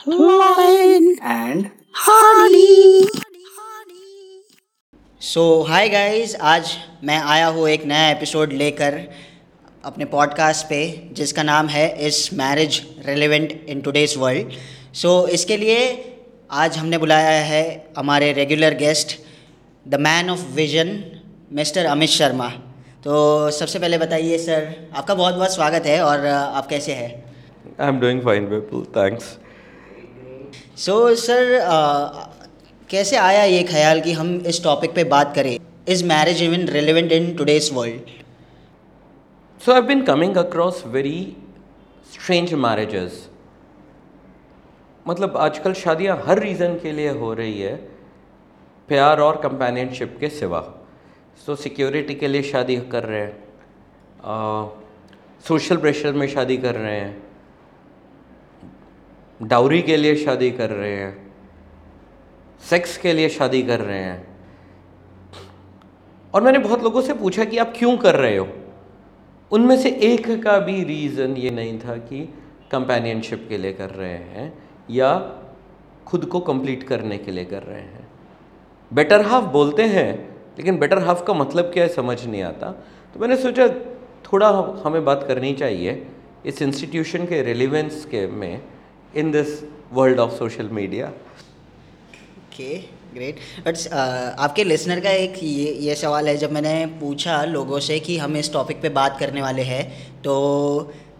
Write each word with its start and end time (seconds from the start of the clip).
Lion 0.00 1.06
and 1.22 1.64
Hardy. 1.94 3.06
So 5.22 5.42
hi 5.62 5.88
guys 5.88 6.34
आज 6.42 6.70
मैं 7.04 7.18
आया 7.22 7.46
हूँ 7.46 7.68
एक 7.68 7.84
नया 7.84 8.08
एपिसोड 8.10 8.52
लेकर 8.52 8.94
अपने 9.84 10.04
पॉडकास्ट 10.04 10.66
पे 10.66 10.80
जिसका 11.12 11.42
नाम 11.42 11.66
है 11.68 11.84
इस 12.06 12.32
marriage 12.32 12.80
relevant 13.06 13.52
in 13.68 13.80
today's 13.80 14.16
world 14.18 14.52
so 14.94 15.12
इसके 15.28 15.56
लिए 15.56 15.82
आज 16.60 16.78
हमने 16.78 16.98
बुलाया 16.98 17.38
है 17.44 17.62
हमारे 17.98 18.32
regular 18.32 18.74
guest 18.76 19.16
the 19.86 20.00
man 20.00 20.30
of 20.30 20.46
vision 20.54 20.96
mister 21.52 21.86
Amit 21.86 22.10
Sharma 22.10 22.48
तो 23.04 23.50
सबसे 23.50 23.78
पहले 23.78 23.98
बताइए 23.98 24.38
सर 24.38 24.72
आपका 24.94 25.14
बहुत 25.14 25.34
बहुत 25.34 25.54
स्वागत 25.54 25.86
है 25.86 26.02
और 26.04 26.26
आप 26.26 26.66
कैसे 26.66 26.94
हैं 26.94 27.12
I 27.80 27.88
am 27.88 28.00
doing 28.00 28.22
fine 28.22 28.48
Vipul. 28.48 28.90
Thanks. 28.90 29.32
So 30.80 31.14
sir 31.14 31.58
कैसे 32.90 33.16
आया 33.16 33.42
ये 33.44 33.62
ख्याल 33.62 34.00
कि 34.00 34.12
हम 34.12 34.28
इस 34.46 34.62
टॉपिक 34.64 34.94
पे 34.94 35.04
बात 35.04 35.34
करें? 35.34 35.58
Is 35.88 36.04
marriage 36.04 36.42
even 36.42 36.66
relevant 36.68 37.12
in 37.12 37.34
today's 37.36 37.70
world 37.72 38.08
So 39.64 39.74
I've 39.74 39.88
been 39.90 40.04
coming 40.06 40.32
across 40.42 40.78
very 40.94 41.18
strange 42.14 42.54
marriages. 42.64 43.12
मतलब 45.08 45.36
आजकल 45.36 45.72
शादियाँ 45.72 46.22
हर 46.26 46.38
रीज़न 46.38 46.78
के 46.78 46.92
लिए 46.92 47.10
हो 47.10 47.32
रही 47.34 47.60
है 47.60 47.76
प्यार 48.88 49.20
और 49.20 49.40
कंपेनियनशिप 49.42 50.16
के 50.20 50.28
सिवा। 50.28 50.60
सो 51.46 51.54
so, 51.54 51.62
सिक्योरिटी 51.62 52.14
के 52.14 52.28
लिए 52.28 52.42
शादी 52.42 52.76
कर 52.76 53.04
रहे 53.04 53.20
हैं। 53.20 53.36
सोशल 55.48 55.76
प्रेशर 55.76 56.12
में 56.12 56.26
शादी 56.28 56.56
कर 56.56 56.74
रहे 56.74 57.00
हैं। 57.00 57.29
डाउरी 59.40 59.80
के 59.82 59.96
लिए 59.96 60.16
शादी 60.16 60.50
कर 60.50 60.70
रहे 60.70 60.96
हैं, 60.96 61.32
सेक्स 62.60 62.96
के 62.96 63.12
लिए 63.12 63.28
शादी 63.28 63.62
कर 63.62 63.80
रहे 63.80 63.98
हैं। 63.98 64.26
और 66.34 66.42
मैंने 66.42 66.58
बहुत 66.58 66.82
लोगों 66.82 67.02
से 67.02 67.14
पूछा 67.14 67.44
कि 67.44 67.58
आप 67.58 67.72
क्यों 67.76 67.96
कर 67.96 68.14
रहे 68.14 68.36
हो? 68.36 68.48
उनमें 69.52 69.76
से 69.76 69.90
एक 69.90 70.42
का 70.42 70.58
भी 70.58 70.82
रीज़न 70.84 71.36
ये 71.36 71.50
नहीं 71.50 71.78
था 71.78 71.96
कि 71.96 72.22
कंपेनियनशिप 72.72 73.46
के 73.48 73.58
लिए 73.58 73.72
कर 73.72 73.90
रहे 73.90 74.10
हैं 74.10 74.52
या 74.90 75.14
खुद 76.06 76.24
को 76.24 76.40
कंप्लीट 76.40 76.82
करने 76.82 77.18
के 77.18 77.30
लिए 77.30 77.44
कर 77.44 77.62
रहे 77.62 77.80
हैं। 77.80 78.08
बेटर 78.90 79.26
हाफ़ 79.26 79.44
बोलते 79.44 79.82
हैं, 79.82 80.12
लेकिन 80.58 80.78
बेटर 80.78 80.98
हाफ़ 80.98 81.24
का 81.24 81.34
मतलब 81.34 81.64
क्या 81.64 81.84
है 81.84 81.88
समझ 81.88 82.24
नहीं 82.26 82.42
आता। 82.42 82.70
तो 83.14 83.20
मैंने 83.20 83.36
सोचा 83.36 83.68
थोड़ा 84.24 84.48
हमें 84.84 85.04
बात 85.04 85.24
करनी 85.28 85.52
चाहिए 85.54 86.06
इस 86.46 86.62
इंस्टीट्यूशन 86.62 87.26
के 87.26 87.42
रिलेवेंस 87.42 88.04
के 88.04 88.26
में 88.26 88.62
in 89.16 89.30
this 89.32 89.62
world 89.92 90.18
of 90.20 90.32
social 90.38 90.68
media 90.72 91.06
okay 92.38 92.76
great 93.14 93.38
but 93.66 93.76
uh, 93.76 93.90
आपके 94.46 94.64
लिसनर 94.64 95.00
का 95.00 95.10
एक 95.10 95.38
ये 95.42 95.72
ये 95.86 95.94
सवाल 95.94 96.28
है 96.28 96.36
जब 96.36 96.52
मैंने 96.52 96.74
पूछा 97.00 97.42
लोगों 97.44 97.80
से 97.80 97.98
कि 98.00 98.18
हम 98.18 98.36
इस 98.36 98.52
टॉपिक 98.52 98.80
पे 98.82 98.88
बात 98.88 99.18
करने 99.18 99.42
वाले 99.42 99.62
हैं 99.62 99.84
तो 100.22 100.34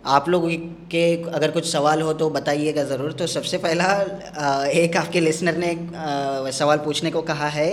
आप 0.06 0.28
लोग 0.28 0.48
के 0.90 1.02
अगर 1.30 1.50
कुछ 1.50 1.66
सवाल 1.72 2.02
हो 2.02 2.12
तो 2.12 2.28
बताइएगा 2.30 2.84
ज़रूर। 2.84 3.12
तो 3.12 3.26
सबसे 3.26 3.58
पहला 3.58 3.84
अ, 3.84 4.64
एक 4.66 4.96
आपके 4.96 5.20
लिसनर 5.20 5.56
ने 5.56 5.70
अ, 5.74 6.50
सवाल 6.50 6.78
पूछने 6.78 7.10
को 7.10 7.22
कहा 7.22 7.48
है 7.48 7.70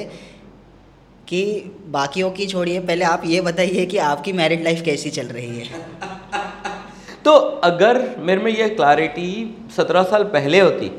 कि 1.28 1.42
बाकियों 1.92 2.32
की 2.32 2.46
छोड़िए 2.48 2.80
पहले 2.80 3.06
आप 3.06 3.22
ये 3.26 3.42
बताइए 3.42 3.86
कि 3.86 3.98
आपकी 3.98 4.34
मैरिड 4.34 4.64
लाइफ 4.64 4.82
कैसी 4.86 5.10
चल 5.10 5.28
रही 5.28 5.58
है? 5.58 6.17
तो 7.28 7.32
अगर 7.64 7.98
मेरे 8.20 8.42
में 8.42 8.52
यह 8.52 8.68
क्लैरिटी 8.76 9.30
सत्रह 9.76 10.04
साल 10.04 10.24
पहले 10.24 10.60
होती 10.60 10.90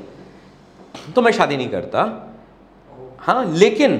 तो 1.14 1.22
मैं 1.22 1.32
शादी 1.32 1.56
नहीं 1.56 1.68
करता। 1.68 2.02
हाँ 3.18 3.44
लेकिन 3.54 3.94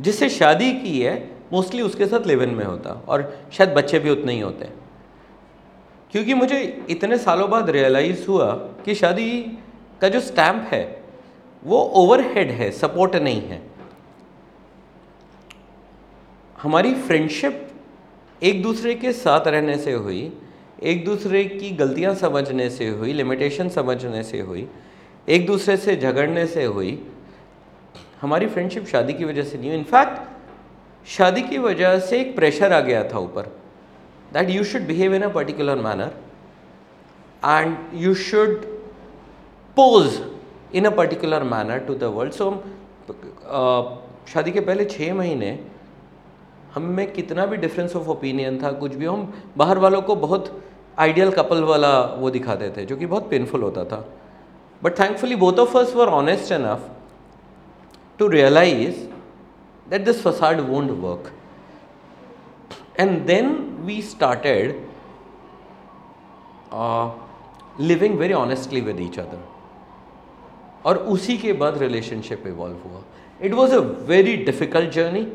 जिससे 0.00 0.28
शादी 0.28 0.70
की 0.72 1.00
है 1.00 1.14
मोस्टली 1.52 1.82
उसके 1.82 2.06
साथ 2.06 2.26
लिव 2.26 2.42
इन 2.42 2.54
में 2.54 2.64
होता 2.64 2.90
और 3.08 3.22
शायद 3.52 3.70
बच्चे 3.70 3.98
भी 3.98 4.10
उतने 4.10 4.32
ही 4.32 4.40
होते। 4.40 4.68
क्योंकि 6.12 6.34
मुझे 6.34 6.86
इतने 6.90 7.18
सालों 7.18 7.50
बाद 7.50 7.70
रियलाइज़ 7.70 8.26
हुआ 8.26 8.52
कि 8.84 8.94
शादी 8.94 9.58
का 10.00 10.08
जो 10.08 10.20
स्टैम्प 10.20 10.68
है, 10.72 11.02
वो 11.64 11.78
ओवरहेड 11.94 12.50
है 12.50 12.70
सपोर्ट 12.70 13.16
नहीं 13.16 13.40
है। 13.40 13.60
हमारी 16.62 16.94
फ्रेंडशिप 16.94 17.70
एक 18.42 18.62
दूसरे 18.62 18.94
के 18.94 19.12
साथ 19.12 19.48
रहने 19.48 19.78
से 19.78 19.92
हुई 19.92 20.32
एक 20.84 21.04
दूसरे 21.04 21.44
की 21.44 21.70
गलतियाँ 21.70 22.14
समझने 22.14 22.68
से 22.70 22.88
हुई 22.88 23.12
लिमिटेशन 23.12 23.68
समझने 23.68 24.22
से 24.22 24.40
हुई, 24.40 24.66
एक 25.28 25.46
दूसरे 25.46 25.76
से 25.76 25.96
झगड़ने 25.96 26.46
से 26.46 26.64
हुई। 26.64 26.98
हमारी 28.20 28.46
फ्रेंडशिप 28.46 28.86
शादी 28.86 29.12
की 29.12 29.24
वजह 29.24 29.42
से 29.42 29.58
नहीं 29.58 29.70
हुई। 29.70 29.78
इनफैक्ट 29.78 31.08
शादी 31.08 31.42
की 31.42 31.58
वजह 31.58 31.98
से 31.98 32.20
एक 32.20 32.34
प्रेशर 32.36 32.72
आ 32.72 32.80
गया 32.80 33.02
था 33.08 33.18
ऊपर 33.18 33.50
that 34.32 34.50
you 34.50 34.64
should 34.64 34.86
behave 34.86 35.14
in 35.14 35.22
a 35.22 35.28
particular 35.28 35.76
manner 35.76 36.10
and 37.44 37.76
you 37.94 38.14
should 38.14 38.64
pose 39.76 40.20
in 40.74 40.84
a 40.84 40.90
particular 40.90 41.42
manner 41.42 41.78
to 41.78 41.94
the 41.94 42.04
world 42.14 42.32
so 42.32 42.50
शादी 44.28 44.50
के 44.50 44.60
पहले 44.60 44.84
छः 44.84 45.14
महीने 45.14 45.58
हम 46.74 46.82
में 46.90 47.10
कितना 47.12 47.46
भी 47.46 47.56
डिफरेंस 47.56 47.96
ऑफ़ 47.96 48.08
ओपिनियन 48.08 48.62
था, 48.62 48.70
कुछ 48.72 48.94
भी 48.94 49.06
हम 49.06 49.32
बाहर 49.56 49.78
वालों 49.78 50.00
को 50.02 50.16
बहुत 50.16 50.62
आइडियल 50.98 51.30
कपल 51.32 51.62
वाला 51.64 52.00
वो 52.18 52.30
दिखाते 52.30 52.70
थे 52.76 52.84
जो 52.86 52.96
कि 52.96 53.06
बहुत 53.06 53.28
पेनफुल 53.30 53.62
होता 53.62 53.84
था। 53.84 54.04
But 54.82 54.98
thankfully 54.98 55.36
both 55.36 55.58
of 55.58 55.76
us 55.78 55.94
were 55.96 56.08
honest 56.08 56.52
enough 56.52 56.90
to 58.18 58.28
realise 58.28 58.96
that 59.90 60.04
this 60.04 60.22
facade 60.22 60.60
won't 60.68 60.90
work 61.00 61.32
and 63.00 63.18
then 63.26 63.50
we 63.86 64.00
started 64.02 64.86
living 67.80 68.18
very 68.18 68.32
honestly 68.34 68.80
with 68.80 69.00
each 69.00 69.18
other 69.18 69.42
और 70.86 70.96
उसी 71.14 71.36
के 71.38 71.52
बाद 71.54 71.78
रिलेशनशिप 71.78 72.46
इवॉल्व 72.46 72.76
हुआ। 72.84 73.02
It 73.42 73.52
was 73.54 73.74
a 73.74 73.78
very 74.06 74.36
difficult 74.44 74.90
journey 74.92 75.26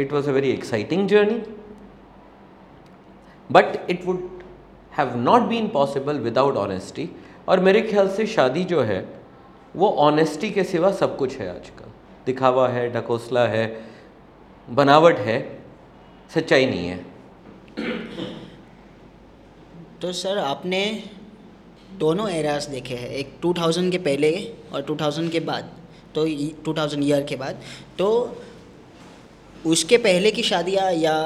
it 0.00 0.12
was 0.12 0.28
a 0.30 0.32
very 0.32 0.50
exciting 0.50 1.08
journey. 1.08 1.40
But 3.52 3.78
it 3.90 4.04
would 4.06 4.22
have 4.98 5.16
not 5.18 5.48
been 5.50 5.68
possible 5.72 6.18
without 6.18 6.56
honesty 6.56 7.08
और 7.48 7.60
मेरे 7.60 7.80
ख्याल 7.82 8.08
से 8.08 8.26
शादी 8.26 8.64
जो 8.64 8.82
है, 8.82 9.00
वो 9.76 9.88
ऑनेस्टी 10.00 10.50
के 10.50 10.64
सिवा 10.64 10.92
सब 10.92 11.16
कुछ 11.16 11.36
है 11.36 11.48
आजकल। 11.50 11.90
दिखावा 12.26 12.68
है, 12.68 12.88
ढकोसला 12.92 13.46
है, 13.46 13.64
बनावट 14.68 15.18
है, 15.18 15.38
सच्चाई 16.34 16.66
नहीं 16.66 16.88
है। 16.88 16.98
तो 20.00 20.12
सर, 20.12 20.38
आपने 20.38 20.82
दोनों 21.98 22.28
एरास 22.30 22.66
देखे 22.66 22.94
हैं। 22.94 23.08
एक 23.08 23.34
2000 23.42 23.90
के 23.90 23.98
पहले 23.98 24.30
और 24.72 24.82
2000 24.82 25.30
के 25.30 25.40
बाद 25.40 25.70
तो 26.14 26.24
2000 26.64 27.02
ईयर 27.02 27.22
के 27.22 27.36
बाद। 27.36 27.62
तो 27.98 28.08
उसके 29.66 29.96
पहले 29.98 30.30
की 30.30 30.42
शादियाँ 30.42 30.90
या 30.92 31.16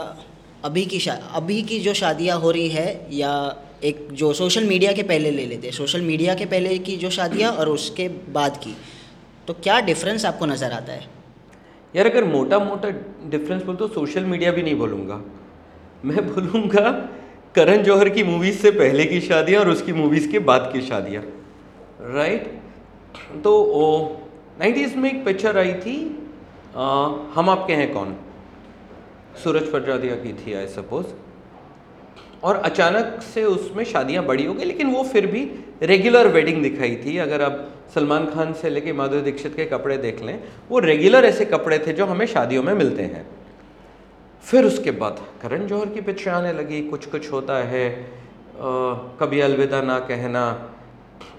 अभी 0.66 0.84
की 0.86 0.98
शा 1.00 1.12
अभी 1.34 1.62
की 1.62 1.78
जो 1.80 1.92
शादियाँ 1.94 2.38
हो 2.40 2.50
रही 2.50 2.68
है 2.68 2.88
या 3.12 3.32
एक 3.84 4.06
जो 4.12 4.32
सोशल 4.34 4.64
मीडिया 4.64 4.92
के 4.92 5.02
पहले 5.04 5.30
ले 5.30 5.44
लेते 5.46 5.66
हैं। 5.66 5.74
सोशल 5.74 6.00
मीडिया 6.02 6.34
के 6.34 6.46
पहले 6.46 6.78
की 6.78 6.96
जो 6.96 7.10
शादियाँ 7.10 7.52
और 7.52 7.68
उसके 7.68 8.08
बाद 8.32 8.56
की। 8.56 8.74
तो 9.46 9.54
क्या 9.54 9.80
डिफरेंस 9.80 10.24
आपको 10.24 10.46
नज़र 10.46 10.72
आता 10.72 10.92
है? 10.92 11.04
यार 11.94 12.06
अगर 12.06 12.24
मोटा 12.24 12.58
मोटा 12.60 12.90
डिफरेंस 13.30 13.62
बोल 13.62 13.76
तो 13.76 13.88
सोशल 13.88 14.24
मीडिया 14.24 14.52
भी 14.52 14.62
नहीं 14.62 14.74
बोलूँगा। 14.76 15.20
मैं 16.04 16.26
बोलूँगा 16.26 16.90
करण 17.54 17.82
जौहर 17.82 18.08
की 18.08 18.22
मूवीज़ 18.24 18.58
से 18.58 18.70
पहले 18.72 19.04
की 19.04 19.20
शादियाँ 19.22 19.60
और 19.60 19.68
उसकी 19.70 19.92
मूवीज़ 19.92 20.30
के 20.30 20.38
बाद 20.48 20.70
की 20.72 20.80
शादियाँ। 20.82 21.22
राइट 22.14 22.52
तो 23.44 23.52
नाइन्टीज़ 24.60 24.96
में 24.96 25.10
एक 25.10 25.24
पिक्चर 25.24 25.58
आई 25.58 25.72
थी 25.76 25.98
आ, 26.76 26.84
हम 27.34 27.50
आपके 27.50 27.72
हैं 27.74 27.92
कौन? 27.92 28.16
सूरज 29.36 29.70
प्रजादिया 29.70 30.14
की 30.16 30.32
थी 30.34 30.54
आई 30.54 30.66
सपोज़ 30.68 31.06
और 32.44 32.56
अचानक 32.64 33.20
से 33.24 33.44
उसमें 33.44 33.84
शादियाँ 33.84 34.24
बड़ी 34.24 34.44
हो 34.44 34.54
गई 34.54 34.64
लेकिन 34.64 34.90
वो 34.90 35.02
फिर 35.04 35.26
भी 35.26 35.42
रेगुलर 35.82 36.28
वेडिंग 36.28 36.62
दिखाई 36.62 36.96
थी। 36.96 37.16
अगर 37.18 37.42
आप 37.42 37.66
सलमान 37.94 38.26
खान 38.26 38.52
से 38.52 38.70
लेके 38.70 38.92
माधुरी 38.92 39.22
दीक्षित 39.22 39.54
के 39.56 39.64
कपड़े 39.64 39.96
देख 39.98 40.22
लें 40.22 40.38
वो 40.68 40.78
रेगुलर 40.80 41.24
ऐसे 41.24 41.44
कपड़े 41.46 41.78
थे 41.78 41.92
जो 41.92 42.06
हमें 42.06 42.26
शादियों 42.26 42.62
में 42.62 42.72
मिलते 42.74 43.02
हैं। 43.04 43.26
फिर 44.44 44.64
उसके 44.64 44.90
बाद 44.92 45.20
करण 45.42 45.66
जौहर 45.66 45.88
की 45.88 46.00
पिक्चर 46.00 46.30
आने 46.30 46.52
लगी 46.52 46.80
कुछ 46.88 47.06
कुछ 47.06 47.30
होता 47.32 47.56
है 47.64 47.88
आ, 47.90 48.94
कभी 49.20 49.40
अलविदा 49.40 49.80
ना 49.82 49.98
कहना 50.08 50.44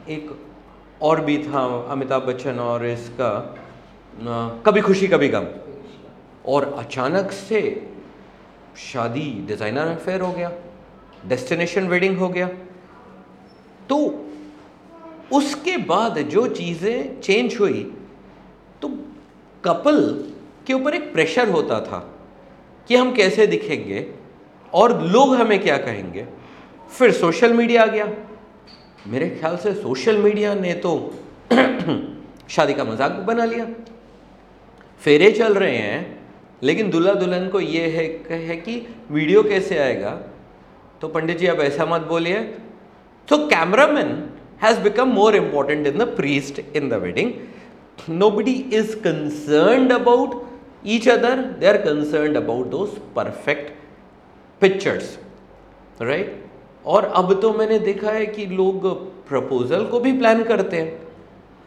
एक 0.09 0.31
और 1.01 1.21
भी 1.21 1.37
था 1.43 1.63
अमिताभ 1.91 2.27
बच्चन 2.27 2.59
और 2.61 2.85
इसका 2.85 3.29
आ, 3.29 4.49
कभी 4.65 4.81
खुशी 4.81 5.07
कभी 5.07 5.27
गम। 5.27 5.45
और 6.47 6.73
अचानक 6.79 7.31
से 7.31 7.61
शादी 8.83 9.29
डिज़ाइनर 9.47 9.87
अफेयर 9.87 10.21
हो 10.21 10.31
गया 10.31 10.51
डेस्टिनेशन 11.27 11.87
वेडिंग 11.87 12.17
हो 12.17 12.29
गया। 12.29 12.47
तो 13.89 13.97
उसके 15.33 15.77
बाद 15.77 16.17
जो 16.29 16.47
चीज़ें 16.47 17.19
चेंज 17.21 17.55
हुई 17.59 17.83
तो 18.81 18.87
कपल 19.63 20.01
के 20.67 20.73
ऊपर 20.73 20.95
एक 20.95 21.11
प्रेशर 21.13 21.49
होता 21.49 21.79
था 21.81 21.99
कि 22.89 22.95
हम 22.95 23.13
कैसे 23.15 23.47
दिखेंगे 23.47 24.05
और 24.73 25.01
लोग 25.03 25.35
हमें 25.35 25.59
क्या 25.59 25.77
कहेंगे। 25.77 26.25
फिर 26.91 27.11
सोशल 27.13 27.53
मीडिया 27.53 27.83
आ 27.83 27.85
गया। 27.85 28.05
मेरे 29.07 29.29
ख्याल 29.29 29.57
से 29.57 29.73
सोशल 29.73 30.17
मीडिया 30.17 30.53
ने 30.55 30.73
तो 30.85 30.93
शादी 32.49 32.73
का 32.73 32.83
मज़ाक 32.83 33.11
बना 33.27 33.45
लिया। 33.45 33.65
फेरे 35.01 35.31
चल 35.31 35.53
रहे 35.55 35.77
हैं। 35.77 36.16
लेकिन 36.63 36.89
दुल्हा 36.91 37.13
दुल्हन 37.13 37.47
को 37.49 37.59
ये 37.59 37.87
है, 37.89 38.05
है 38.29 38.55
कि 38.57 38.81
वीडियो 39.11 39.43
कैसे 39.43 39.77
आएगा? 39.79 40.11
तो 41.01 41.07
पंडित 41.07 41.37
जी 41.37 41.47
आप 41.47 41.59
ऐसा 41.59 41.85
मत 41.85 42.01
बोलिए। 42.07 42.41
तो 43.27 43.37
cameraman 43.47 44.17
has 44.63 44.79
become 44.81 45.13
more 45.13 45.35
important 45.35 45.87
in 45.87 45.97
the 45.97 46.07
priest 46.15 46.61
in 46.75 46.89
the 46.89 47.03
wedding 47.03 47.33
nobody 48.09 48.51
is 48.77 48.91
concerned 49.03 49.91
about 49.91 50.33
each 50.85 51.07
other. 51.07 51.31
They 51.59 51.67
are 51.69 51.79
concerned 51.79 52.37
about 52.37 52.69
those 52.71 52.91
perfect 53.15 53.71
pictures 54.61 55.07
right? 55.99 56.29
और 56.85 57.05
अब 57.21 57.33
तो 57.41 57.51
मैंने 57.53 57.79
देखा 57.79 58.11
है 58.11 58.25
कि 58.25 58.45
लोग 58.45 58.85
प्रपोजल 59.29 59.85
को 59.85 59.99
भी 59.99 60.11
प्लान 60.17 60.43
करते 60.43 60.77
हैं। 60.77 60.91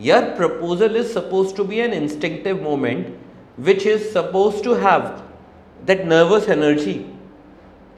यार 0.00 0.25
proposal 0.37 0.96
is 0.96 1.12
suppose 1.12 1.54
to 1.56 1.64
be 1.64 1.78
an 1.78 1.92
instinctive 1.94 2.62
moment 2.62 3.06
which 3.65 3.87
is 3.87 4.11
suppose 4.12 4.62
to 4.65 4.75
have 4.85 5.09
that 5.87 6.05
nervous 6.07 6.49
energy 6.49 6.99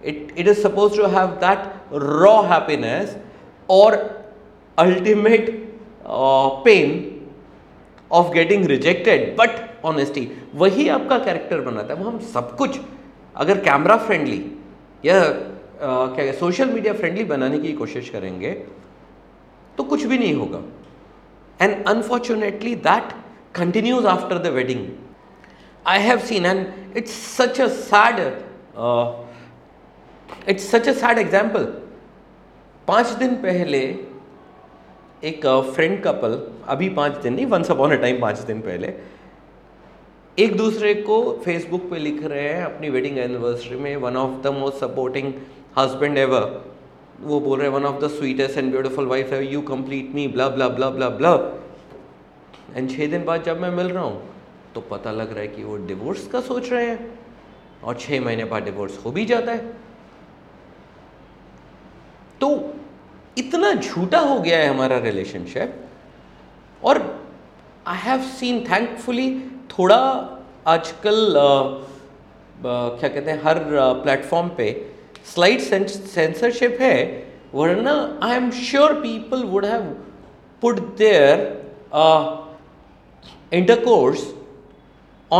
it, 0.03 0.32
it 0.37 0.49
is 0.49 0.61
supposed 0.61 0.97
to 0.97 1.09
have 1.09 1.41
that 1.41 1.67
raw 1.91 2.43
happiness 2.43 3.17
or 3.69 3.91
ultimate 4.79 5.50
uh, 6.06 6.49
pain 6.64 7.00
of 8.11 8.32
getting 8.32 8.64
rejected 8.67 9.23
but 9.37 9.85
honesty 9.85 10.26
वही 10.55 10.88
आपका 10.94 11.19
character 11.19 11.61
बनाता 11.61 11.94
है 11.94 12.00
वो 12.00 12.09
हम 12.09 12.19
सब 12.32 12.55
कुछ 12.56 12.79
अगर 13.44 13.61
camera 13.61 13.97
friendly 13.97 14.41
या 15.05 15.20
uh, 15.23 16.09
क्या 16.17 16.32
सोशल 16.41 16.73
मीडिया 16.73 16.93
फ्रेंडली 16.94 17.25
बनाने 17.31 17.59
की 17.59 17.73
कोशिश 17.73 18.09
करेंगे 18.09 18.50
तो 19.79 19.85
कुछ 19.85 20.05
भी 20.05 20.19
नहीं 20.19 20.35
होगा. 20.35 20.62
And 21.61 21.85
unfortunately 21.88 22.75
that 22.88 23.14
continues 23.55 24.06
after 24.06 24.38
the 24.38 24.53
wedding 24.55 24.87
I 25.87 26.00
have 26.00 26.19
seen 26.26 26.46
and 26.46 26.67
it's 26.96 27.12
such 27.37 27.61
a 27.61 27.67
sad 27.69 28.20
it's 30.49 30.70
such 30.70 30.88
a 30.88 30.93
sad 30.94 31.19
example 31.19 31.64
पाँच 32.88 33.11
दिन 33.19 33.34
पहले 33.43 33.82
एक 35.23 35.46
फ्रेंड 35.75 35.96
uh, 35.96 36.05
कपल 36.05 36.38
अभी 36.69 36.88
पाँच 36.90 37.17
दिन 37.23 37.34
नहीं 37.34 37.46
वंस 37.46 37.70
अपॉन 37.70 37.93
अ 37.93 38.00
टाइम 38.00 38.20
पाँच 38.20 38.38
दिन 38.46 38.61
पहले 38.61 38.94
एक 40.38 40.56
दूसरे 40.56 40.94
को 41.02 41.20
फेसबुक 41.44 41.88
पे 41.90 41.99
लिख 41.99 42.23
रहे 42.25 42.43
हैं 42.43 42.64
अपनी 42.64 42.88
वेडिंग 42.90 43.19
एनिवर्सरी 43.19 43.76
में 43.76 43.94
one 44.05 44.17
of 44.17 44.40
the 44.43 44.52
most 44.52 44.78
supporting 44.78 45.32
husband 45.78 46.19
ever 46.19 46.46
वो 47.20 47.40
बोल 47.40 47.58
रहे 47.58 47.69
हैं 47.69 47.75
one 47.75 47.85
of 47.85 48.00
the 48.00 48.08
sweetest 48.11 48.58
and 48.58 48.70
beautiful 48.73 49.06
wife 49.06 49.32
है 49.32 49.44
you 49.52 49.61
complete 49.62 50.14
me 50.14 50.26
blah 50.28 50.49
blah 50.49 50.69
blah 50.69 50.88
blah 50.90 51.08
blah 51.11 51.35
and 52.76 52.90
छः 52.90 53.11
दिन 53.11 53.25
बाद 53.25 53.43
जब 53.43 53.61
मैं 53.61 53.70
मिल 53.70 53.88
रहा 53.88 54.05
हूँ 54.05 54.23
तो 54.74 54.80
पता 54.80 55.10
लग 55.10 55.30
रहा 55.30 55.40
है 55.40 55.48
कि 55.48 55.64
वो 55.64 55.76
डिवोर्स 55.86 56.26
का 56.28 56.40
सोच 56.40 56.70
रहे 56.72 56.86
हैं 56.86 57.19
और 57.84 57.96
छः 58.00 58.20
महीने 58.20 58.44
बाद 58.44 58.62
डिवोर्स 58.62 58.98
हो 59.04 59.10
भी 59.10 59.24
जाता 59.26 59.52
है। 59.52 59.72
तो 62.40 62.74
इतना 63.38 63.72
झूठा 63.72 64.19
हो 64.19 64.38
गया 64.40 64.58
है 64.58 64.69
हमारा 64.69 64.98
रिलेशनशिप 64.98 65.74
और 66.84 67.00
आई 67.86 67.98
हैव 67.98 68.22
सीन 68.30 68.60
थैंकफुली 68.64 69.28
थोड़ा 69.70 69.98
आजकल 70.66 71.34
क्या 72.64 73.08
कहते 73.08 73.30
हैं, 73.30 73.40
हर 73.44 73.58
प्लेटफॉर्म 74.02 74.48
पे 74.48 74.94
स्लाइड 75.34 75.60
सेंसरशिप 75.60 76.78
है, 76.80 76.96
वरना 77.54 77.92
I 78.22 78.36
am 78.36 78.50
sure 78.50 78.92
people 78.92 79.42
would 79.44 79.64
have 79.64 79.82
put 80.62 80.78
their 80.96 81.60
intercourse 83.54 84.22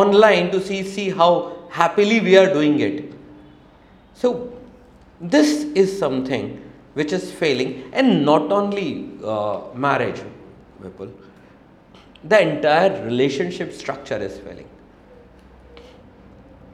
online 0.00 0.50
to 0.53 0.61
see 0.69 0.83
see 0.97 1.09
how 1.21 1.31
happily 1.79 2.19
we 2.27 2.37
are 2.43 2.50
doing 2.59 2.77
it 2.89 2.99
so 4.23 4.31
this 5.35 5.50
is 5.83 5.97
something 6.05 6.47
which 7.00 7.12
is 7.19 7.31
failing 7.41 7.71
and 7.93 8.25
not 8.31 8.53
only 8.59 8.89
uh, 9.25 9.59
marriage 9.87 10.21
people 10.83 11.11
the 12.25 12.41
entire 12.49 12.91
relationship 13.05 13.73
structure 13.83 14.21
is 14.29 14.39
failing 14.47 14.69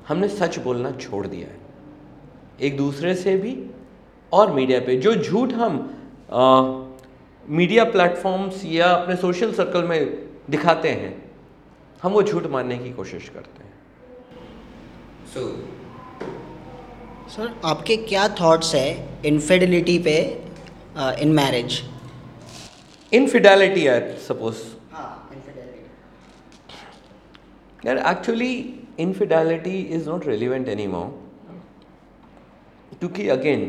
हमने 0.09 0.29
सच 0.29 0.59
बोलना 0.65 0.91
छोड़ 1.01 1.27
दिया 1.27 1.47
है 1.49 1.57
एक 2.67 2.77
दूसरे 2.77 3.15
से 3.15 3.37
भी 3.37 3.55
और 4.33 4.53
मीडिया 4.53 4.79
पे 4.87 4.97
जो 5.07 5.15
झूठ 5.15 5.53
हम 5.55 5.75
आ, 6.33 6.45
मीडिया 7.59 7.85
प्लेटफॉर्म्स 7.97 8.65
या 8.65 8.87
अपने 8.93 9.17
सोशल 9.17 9.53
सर्कल 9.55 9.85
में 9.89 10.01
दिखाते 10.51 10.91
हैं 11.01 11.13
हम 12.03 12.13
वो 12.13 12.23
झूठ 12.23 12.47
मानने 12.47 12.79
की 12.79 12.93
कोशिश 12.93 13.29
करते 13.35 13.65
हैं। 13.65 13.73
सो 15.35 15.41
so, 15.41 15.47
सर 17.31 17.55
आपके 17.65 17.97
क्या 18.03 18.29
थॉट्स 18.41 18.75
है 18.75 18.89
इनफिडेलिटी 19.27 19.99
पे 20.05 20.17
in 21.23 21.33
marriage 21.35 21.81
infidelity 23.13 23.87
I 23.87 24.01
suppose 24.29 24.63
यार 27.87 27.99
actually 28.13 28.53
infidelity 29.01 29.79
is 29.97 30.09
not 30.09 30.27
relevant 30.27 30.69
any 30.69 30.87
more 30.87 31.09
क्योंकि 32.99 33.29
again 33.29 33.63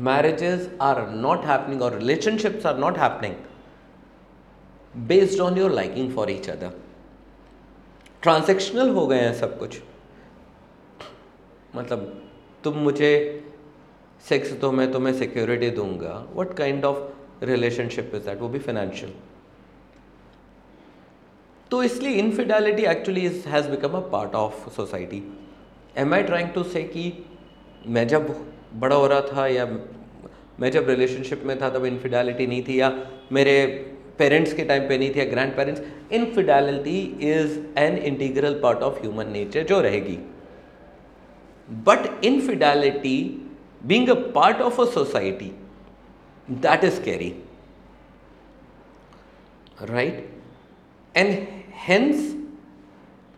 marriages 0.00 0.68
are 0.82 1.06
not 1.10 1.44
happening 1.46 1.82
और 1.82 1.98
relationships 1.98 2.66
are 2.66 2.78
not 2.78 2.98
happening 2.98 3.34
based 4.96 5.40
on 5.40 5.58
your 5.58 5.70
liking 5.70 6.14
for 6.14 6.30
each 6.30 6.48
other 6.50 6.72
transactional 8.22 8.90
हो 8.90 9.06
गए 9.06 9.20
हैं 9.20 9.34
सब 9.34 9.58
कुछ। 9.58 9.80
मतलब 11.76 12.22
तुम 12.64 12.74
मुझे 12.78 13.10
सेक्स 14.28 14.52
दो 14.60 14.70
मैं 14.72 14.90
तुम्हें 14.92 15.12
सिक्योरिटी 15.14 15.70
दूँगा। 15.70 16.26
What 16.34 16.54
kind 16.56 16.84
of 16.84 17.44
relationship 17.44 18.12
is 18.14 18.24
that 18.24 18.40
वो 18.40 18.48
भी 18.48 18.58
फाइनेंशियल 18.58 19.12
तो 21.70 21.82
इसलिए 21.82 22.12
infidelity 22.14 22.82
actually 22.84 23.20
is 23.20 23.48
has 23.48 23.68
become 23.68 23.96
a 23.96 24.00
part 24.10 24.34
of 24.34 24.68
society 24.70 25.22
am 25.98 26.14
I 26.14 26.22
trying 26.22 26.50
to 26.50 26.62
say 26.62 26.82
कि 26.82 27.12
मैं 27.86 28.06
जब 28.08 28.34
बड़ा 28.74 28.96
हो 28.96 29.06
रहा 29.06 29.20
था 29.32 29.46
या 29.46 29.66
मैं 30.60 30.70
जब 30.70 30.88
रिलेशनशिप 30.88 31.42
में 31.44 31.60
था 31.60 31.70
तब 31.70 31.84
इनफिडेलिटी 31.84 32.46
नहीं 32.46 32.62
थी 32.62 32.80
या 32.80 32.92
मेरे 33.32 33.56
पेरेंट्स 34.18 34.52
के 34.52 34.64
टाइम 34.64 34.88
पे 34.88 34.98
नहीं 34.98 35.14
थी 35.14 35.20
या 35.20 35.24
grandparents 35.56 35.82
infidelity 36.12 37.00
is 37.30 37.58
an 37.78 37.96
integral 37.98 38.60
part 38.62 38.78
of 38.82 39.00
human 39.00 39.28
nature 39.32 39.62
जो 39.64 39.80
रहेगी. 39.80 40.18
But 41.68 42.06
infidelity, 42.28 43.18
being 43.86 44.08
a 44.08 44.14
part 44.34 44.60
of 44.60 44.80
a 44.80 44.84
society 44.92 45.50
that 46.48 46.84
is 46.84 47.00
carry 47.02 47.28
right 49.82 50.28
and 51.14 51.46
hence 51.86 52.32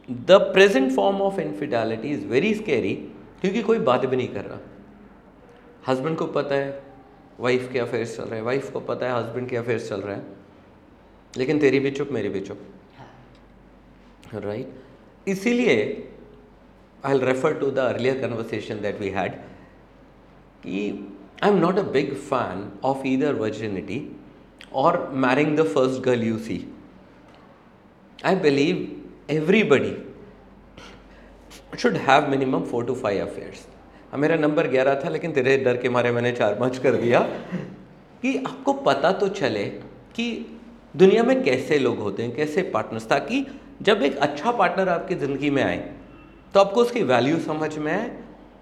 the 0.09 0.39
present 0.55 0.91
form 0.97 1.21
of 1.23 1.41
infidelity 1.41 2.13
is 2.15 2.27
very 2.27 2.55
scary 2.55 2.95
क्योंकि 3.41 3.63
कोई 3.63 3.79
बात 3.79 4.07
भी 4.07 4.17
नहीं 4.17 4.29
कर 4.29 4.45
रहा. 4.45 4.59
Husband 5.89 6.17
को 6.19 6.27
पता 6.37 6.55
है 6.55 6.83
वाइफ 7.41 7.69
के 7.73 7.79
अफेयर्स 7.79 8.17
चल 8.17 8.25
रहे 8.25 8.39
हैं. 8.39 8.47
वाइफ 8.47 8.71
को 8.73 8.81
पता 8.81 9.07
है 9.07 9.13
हस्बैंड 9.15 9.49
के 9.49 9.57
अफेयर्स 9.57 9.89
चल 9.89 10.01
रहे 10.01 10.17
हैं. 10.17 10.27
लेकिन 11.37 11.59
तेरी 11.59 11.79
भी 11.81 11.91
चुप 11.91 12.09
मेरी 12.13 12.29
भी 12.29 12.41
चुप। 12.41 12.61
हाँ। 12.99 14.41
राइट 14.41 15.29
इसीलिए 15.29 15.77
I 17.05 17.19
refer 17.19 17.55
to 17.55 17.71
the 17.71 17.79
earlier 17.79 18.19
conversation 18.21 18.81
that 18.81 19.01
we 19.01 19.09
had 19.09 19.35
कि 20.63 20.89
I 21.43 21.51
am 21.51 21.59
not 21.59 21.79
a 21.79 21.83
big 21.93 22.15
fan 22.23 22.71
of 22.85 23.07
either 23.07 23.35
virginity 23.35 24.01
और 24.73 25.09
marrying 25.27 25.57
the 25.59 25.67
first 25.69 26.03
girl 26.03 26.25
you 26.25 26.39
see 26.39 26.59
I 28.25 28.37
believe 28.41 28.87
everybody 29.31 29.97
should 31.79 31.97
have 32.09 32.29
minimum 32.31 32.65
four 32.65 32.85
to 32.85 32.95
five 32.95 33.27
affairs 33.27 33.67
मेरा 34.15 34.37
number 34.37 34.67
ग्यारह 34.69 34.95
था 35.05 35.09
लेकिन 35.09 35.33
तेरे 35.33 35.57
डर 35.59 35.77
के 35.77 35.89
मारे 35.89 36.11
मैंने 36.13 36.31
चार 36.33 36.55
पाँच 36.55 36.79
कर 36.79 36.95
दिया। 36.97 37.21
कि 38.23 38.37
आपको 38.39 38.73
पता 38.73 39.11
तो 39.13 39.29
चले 39.31 39.65
कि 40.15 40.27
दुनिया 40.97 41.23
में 41.23 41.43
कैसे 41.45 41.79
लोग 41.79 41.99
होते 41.99 42.23
हैं, 42.23 42.35
कैसे 42.35 42.63
पार्टनर्स 42.65 43.07
ताकि 43.09 43.45
जब 43.83 44.03
एक 44.03 44.17
अच्छा 44.19 44.53
पार्टनर 44.53 44.89
आपकी 44.89 45.15
ज़िंदगी 45.15 45.51
में 45.51 45.63
आए 45.63 45.79
तो 46.55 46.61
आपको 46.61 46.81
उसकी 46.83 47.03
वैल्यू 47.05 47.39
समझ 47.41 47.77
में 47.79 47.93
आए 47.93 48.11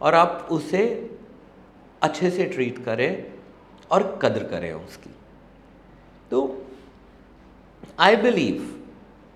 और 0.00 0.14
आप 0.14 0.48
उसे 0.50 0.84
अच्छे 2.02 2.30
से 2.30 2.44
ट्रीट 2.46 2.84
करें 2.84 3.24
और 3.90 4.02
कदर 4.22 4.44
करें 4.44 4.72
उसकी। 4.72 5.10
तो 6.30 6.40
I 8.00 8.16
believe 8.16 8.70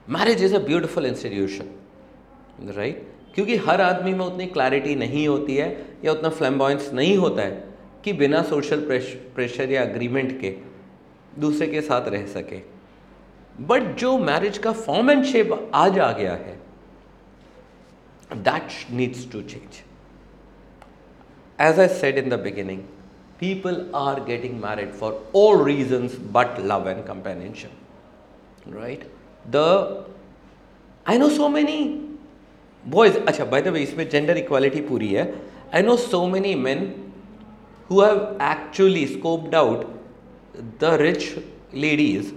marriage 0.08 0.42
is 0.44 0.54
a 0.54 0.58
beautiful 0.58 1.06
institution 1.06 2.70
right 2.76 3.06
क्योंकि 3.34 3.56
हर 3.58 3.80
आदमी 3.80 4.14
में 4.14 4.24
उतनी 4.24 4.46
क्लैरिटी 4.48 4.94
नहीं 4.96 5.26
होती 5.28 5.56
है 5.56 5.68
या 6.04 6.12
उतना 6.12 6.28
फ्लैम्बॉइंस 6.30 6.90
नहीं 6.94 7.16
होता 7.16 7.42
है 7.42 7.64
कि 8.04 8.12
बिना 8.14 8.42
सोशल 8.42 8.80
प्रेशर 9.36 9.70
या 9.70 9.82
अग्रीमेंट 9.82 10.40
के 10.40 10.54
दूसरे 11.38 11.66
के 11.66 11.80
साथ 11.80 12.08
रह 12.08 12.26
सके। 12.26 12.60
बट 13.60 13.94
जो 13.98 14.16
मैरिज 14.18 14.58
का 14.58 14.72
फॉर्म 14.72 15.10
एंड 15.10 15.24
शेप 15.24 15.70
आज 15.74 15.98
आ 15.98 16.10
गया 16.12 16.32
है 16.34 16.58
that 18.34 18.72
needs 18.92 19.30
to 19.32 19.42
change 19.42 19.82
as 21.58 21.80
I 21.80 21.88
said 21.94 22.18
in 22.18 22.28
the 22.30 22.40
beginning 22.42 22.80
people 23.40 23.84
are 23.94 24.22
getting 24.24 24.60
married 24.60 24.92
for 25.00 25.22
all 25.36 25.64
reason 25.64 26.08
but 26.32 26.60
love 26.64 26.88
and 26.88 27.04
companionship 27.06 28.74
right 28.76 29.10
the 29.46 29.56
I 31.06 31.18
know 31.18 31.28
so 31.30 31.48
many 31.48 31.82
boys 32.84 33.16
अच्छा 33.18 33.44
by 33.44 33.62
the 33.62 33.68
way 33.68 33.82
इसमें 33.82 34.08
gender 34.08 34.36
equality 34.38 34.80
पूरी 34.80 35.12
है. 35.12 35.32
I 35.74 35.82
know 35.82 35.96
so 35.96 36.26
many 36.26 36.54
man 36.54 36.92
who 37.90 38.00
have 38.02 38.18
actually 38.42 39.06
scoped 39.06 39.54
out 39.54 39.84
the 40.80 40.96
rich 41.00 41.34
ladies 41.74 42.32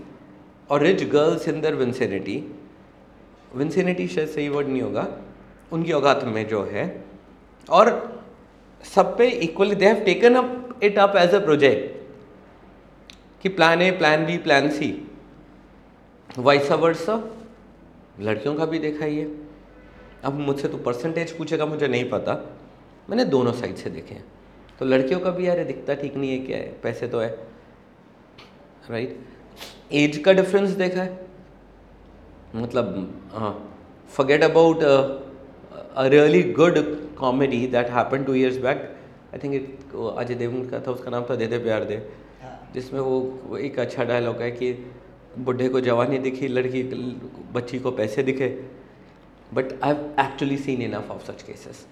और 0.71 0.81
rich 0.81 1.03
girls 1.09 1.47
in 1.47 1.61
their 1.61 1.75
vicinity 1.75 2.37
vicinity 3.55 4.07
शायद 4.07 4.27
सही 4.29 4.47
word 4.49 4.67
नहीं 4.67 4.81
होगा, 4.81 5.07
उनकी 5.71 5.91
औकात 5.91 6.23
में 6.25 6.47
जो 6.47 6.63
है, 6.63 6.85
और 7.69 7.89
सब 8.85 9.17
पे 9.17 9.27
equally 9.29 9.75
they 9.75 9.85
have 9.85 10.03
taken 10.05 10.35
up 10.35 10.79
it 10.83 10.97
up 10.99 11.15
as 11.17 11.33
a 11.35 11.39
project 11.45 11.99
कि 13.43 13.49
plan 13.49 13.81
A 13.81 13.91
plan 13.91 14.25
B 14.25 14.37
plan 14.39 14.69
C 14.69 14.91
vice 16.29 16.75
versa 16.75 17.15
लड़कियों 18.19 18.55
का 18.55 18.65
भी 18.65 18.79
देखा 18.79 19.05
ही 19.05 19.17
है 19.17 19.29
अब 20.23 20.39
मुझसे 20.39 20.67
तो 20.67 20.77
परसेंटेज 20.79 21.31
पूछेगा, 21.37 21.65
मुझे 21.65 21.87
नहीं 21.87 22.09
पता। 22.09 22.33
मैंने 23.09 23.25
दोनों 23.25 23.51
साइड 23.53 23.75
से 23.75 23.89
देखे 23.89 24.15
हैं। 24.15 24.23
तो 24.79 24.85
लड़कियों 24.85 25.19
का 25.19 25.31
भी 25.31 25.47
यार 25.47 25.63
दिखता 25.63 25.93
ठीक 25.93 26.15
नहीं 26.15 26.31
है, 26.31 26.37
क्या 26.39 26.57
है? 26.57 26.67
पैसे 26.83 27.07
तो 27.07 27.19
है। 27.19 27.29
राइट 28.89 29.17
एज 29.93 30.17
का 30.17 30.33
डिफरेंस 30.33 30.69
देखा 30.77 31.01
है? 31.01 31.19
मतलब 32.55 33.29
हाँ 33.33 33.51
forget 34.09 34.43
about 34.43 34.83
a 34.83 36.07
really 36.07 36.41
good 36.53 36.77
comedy 37.15 37.65
that 37.67 37.89
happen 37.89 38.23
two 38.23 38.33
years 38.33 38.57
back 38.57 38.89
I 39.33 39.39
think 39.43 39.53
it 39.55 39.95
Ajay 40.17 40.35
Devgan 40.35 40.67
का 40.69 40.79
था 40.87 40.91
उसका 40.91 41.11
नाम 41.11 41.25
था 41.29 41.35
दे 41.35 41.47
दे 41.47 41.57
प्यार 41.59 41.83
दे 41.83 42.01
जिसमें 42.73 42.99
वो 42.99 43.57
एक 43.57 43.79
अच्छा 43.79 44.03
डायलॉग 44.03 44.41
है 44.41 44.51
कि 44.51 44.71
बुढ़े 45.39 45.69
को 45.69 45.81
जवानी 45.81 46.17
दिखी 46.19 46.47
लड़की 46.47 46.83
बच्ची 47.53 47.79
को 47.79 47.91
पैसे 47.91 48.23
दिखे 48.23 48.47
but 49.53 49.73
I 49.83 49.93
have 49.93 50.03
actually 50.19 50.57
seen 50.57 50.81
enough 50.81 51.11
of 51.11 51.25
such 51.31 51.43
cases 51.43 51.85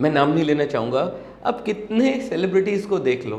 मैं 0.00 0.10
नाम 0.10 0.32
नहीं 0.32 0.44
लेना 0.44 0.64
चाहूँगा। 0.64 1.00
अब 1.44 1.62
कितने 1.64 2.10
सेलिब्रिटीज़ 2.20 2.86
को 2.88 2.98
देख 2.98 3.24
लो? 3.26 3.38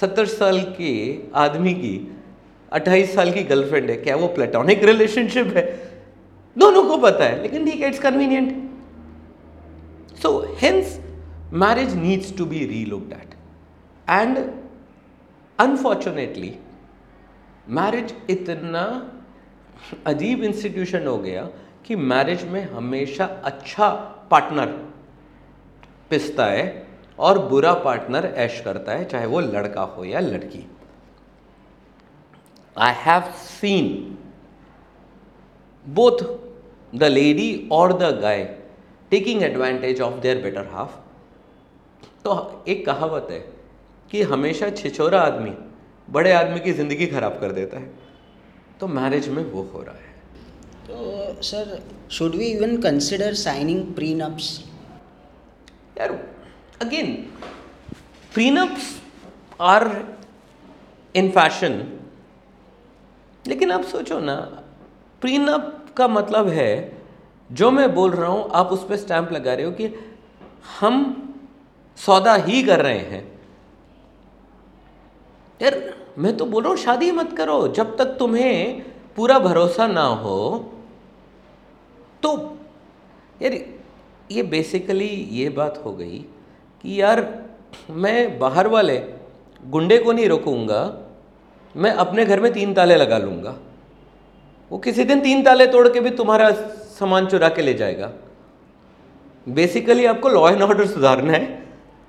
सत्तर 0.00 0.26
साल 0.26 0.60
के 0.78 0.92
आदमी 1.36 1.74
की, 1.74 1.96
अट्ठाईस 2.72 3.14
साल 3.14 3.32
की 3.32 3.42
गर्लफ्रेंड 3.42 3.90
है, 3.90 3.96
क्या 3.96 4.16
वो 4.16 4.26
प्लेटोनिक 4.26 4.84
रिलेशनशिप 4.84 5.56
है? 5.56 5.64
दोनों 6.56 6.82
को 6.82 6.96
पता 6.96 7.24
है, 7.24 7.40
लेकिन 7.42 7.64
ठीक 7.66 7.80
है 7.80 7.88
it's 7.88 7.98
convenient 7.98 8.62
so 10.22 10.56
hence 10.60 11.00
marriage 11.52 11.94
needs 11.94 12.36
to 12.38 12.44
be 12.44 12.64
re 12.66 12.84
looked 12.84 13.12
at 13.12 13.34
and 14.10 14.38
unfortunately 15.58 16.54
marriage 17.68 18.14
इतना 18.30 19.10
अजीब 20.06 20.42
इंस्टीट्यूशन 20.44 21.06
हो 21.06 21.16
गया 21.18 21.42
कि 21.86 21.96
मैरिज 21.96 22.44
में 22.44 22.62
हमेशा 22.70 23.24
अच्छा 23.44 23.88
पार्टनर 24.30 24.66
पिसता 26.10 26.46
है 26.46 26.83
और 27.18 27.38
बुरा 27.48 27.72
पार्टनर 27.84 28.24
ऐश 28.36 28.60
करता 28.60 28.92
है 28.92 29.04
चाहे 29.04 29.26
वो 29.26 29.40
लड़का 29.40 29.82
हो 29.82 30.04
या 30.04 30.20
लड़की। 30.20 30.64
I 32.76 32.92
have 32.96 33.32
seen 33.38 34.16
both 35.86 36.22
the 36.94 37.04
lady 37.04 37.68
और 37.72 37.92
the 37.98 38.10
guy 38.20 38.44
taking 39.10 39.42
advantage 39.42 40.00
of 40.00 40.20
their 40.20 40.42
better 40.42 40.66
half 40.72 40.96
तो 42.24 42.64
एक 42.68 42.84
कहावत 42.86 43.28
है 43.30 43.38
कि 44.10 44.22
हमेशा 44.24 44.70
छिछोरा 44.72 45.20
आदमी 45.20 45.52
बड़े 46.08 46.32
आदमी 46.32 46.60
की 46.60 46.72
ज़िंदगी 46.72 47.06
खराब 47.06 47.38
कर 47.40 47.52
देता 47.52 47.78
है। 47.78 47.90
तो 48.80 48.86
मैरिज 48.88 49.28
में 49.28 49.44
वो 49.44 49.62
हो 49.74 49.82
रहा 49.82 49.94
है। 49.94 50.12
तो 50.86 51.42
sir 51.42 51.78
should 52.10 52.34
we 52.34 52.46
even 52.46 52.76
consider 52.82 53.34
signing 53.34 53.84
prenups 53.94 54.48
यार 55.98 56.12
again 56.84 57.12
prenups 58.34 58.92
are 59.62 59.84
in 61.14 61.30
fashion 61.30 61.82
लेकिन 63.44 63.72
आप 63.72 63.82
सोचो 63.84 64.18
ना 64.20 64.34
प्रीनप 65.22 65.70
का 65.96 66.06
मतलब 66.08 66.48
है, 66.48 66.72
जो 67.50 67.70
मैं 67.70 67.94
बोल 67.94 68.10
रहा 68.10 68.30
हूँ, 68.30 68.48
आप 68.50 68.68
उस 68.72 68.86
पर 68.88 68.96
स्टैंप 68.96 69.32
लगा 69.32 69.54
रहे 69.54 69.66
हो 69.66 69.72
कि 69.72 69.88
हम 70.80 70.94
सौदा 71.98 72.34
ही 72.36 72.62
कर 72.62 72.80
रहे 72.82 72.98
हैं। 72.98 73.22
यार, 75.60 75.78
मैं 76.18 76.36
तो 76.36 76.46
बोल 76.46 76.62
रहा 76.62 76.70
हूँ, 76.70 76.78
शादी 76.78 77.10
मत 77.12 77.36
करो। 77.36 77.56
जब 77.68 77.96
तक 77.96 78.16
तुम्हें 78.18 78.82
पूरा 79.16 79.38
भरोसा 79.38 79.86
ना 79.86 80.04
हो 80.22 80.40
तो 82.22 82.36
यार, 83.42 83.52
ये 84.32 84.42
बेसिकली 84.44 85.08
ये 85.32 85.48
बात 85.50 85.82
हो 85.84 85.92
गई 85.92 86.24
कि 86.84 87.00
यार, 87.02 87.44
मैं 87.90 88.38
बाहर 88.38 88.66
वाले 88.68 89.02
गुंडे 89.66 89.98
को 89.98 90.12
नहीं 90.12 90.28
रोकूँगा, 90.28 90.80
मैं 91.76 91.90
अपने 91.90 92.24
घर 92.24 92.40
में 92.40 92.52
तीन 92.52 92.74
ताले 92.74 92.96
लगा 92.96 93.18
लूँगा। 93.18 93.56
वो 94.70 94.78
किसी 94.78 95.04
दिन 95.04 95.20
तीन 95.20 95.42
ताले 95.42 95.66
तोड़ 95.66 95.88
के 95.88 96.00
भी 96.00 96.10
तुम्हारा 96.10 96.50
सामान 96.94 97.26
चुरा 97.26 97.48
के 97.48 97.62
ले 97.62 97.74
जाएगा। 97.74 98.12
बेसिकली 99.48 100.04
आपको 100.04 100.28
लॉ 100.28 100.48
एंड 100.50 100.62
ऑर्डर 100.62 100.86
सुधारना 100.86 101.32
है, 101.32 101.44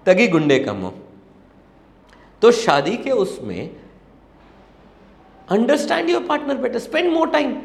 तभी 0.05 0.27
गुंडे 0.27 0.59
कम 0.59 0.77
हो। 0.77 0.93
तो 2.41 2.51
शादी 2.51 2.97
के 2.97 3.11
उसमें 3.11 3.75
understand 5.49 6.09
your 6.09 6.23
partner 6.23 6.57
better 6.57 6.79
spend 6.79 7.11
more 7.13 7.29
time 7.29 7.55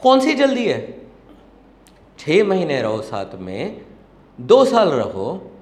कौन 0.00 0.20
सी 0.20 0.34
जल्दी 0.34 0.66
है? 0.66 0.80
छः 2.18 2.44
महीने 2.44 2.82
रहो 2.82 3.02
साथ 3.02 3.34
में, 3.34 3.80
दो 4.40 4.64
साल 4.64 4.88
रहो 4.88 5.52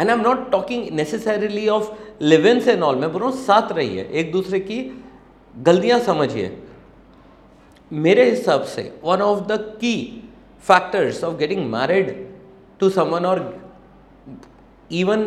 and 0.00 0.10
I 0.10 0.16
am 0.16 0.22
not 0.22 0.50
talking 0.52 0.88
necessarily 0.96 1.66
of 1.68 1.90
live ins 2.22 2.68
and 2.68 2.82
all 2.82 2.96
मैं 2.96 3.12
बोल 3.12 3.22
रहा 3.22 3.30
हूँ 3.30 3.38
साथ 3.38 3.72
रहिए, 3.72 4.08
एक 4.12 4.32
दूसरे 4.32 4.60
की 4.60 4.80
गलतियाँ 5.54 5.98
समझिए। 6.00 6.56
मेरे 7.90 8.28
हिसाब 8.30 8.62
से 8.64 8.82
one 9.04 9.22
of 9.22 9.40
the 9.46 9.58
key 9.80 9.96
factors 10.64 11.22
of 11.24 11.36
getting 11.36 11.70
married 11.70 12.14
to 12.80 12.90
someone 12.90 13.26
और 13.26 13.40
even 14.92 15.20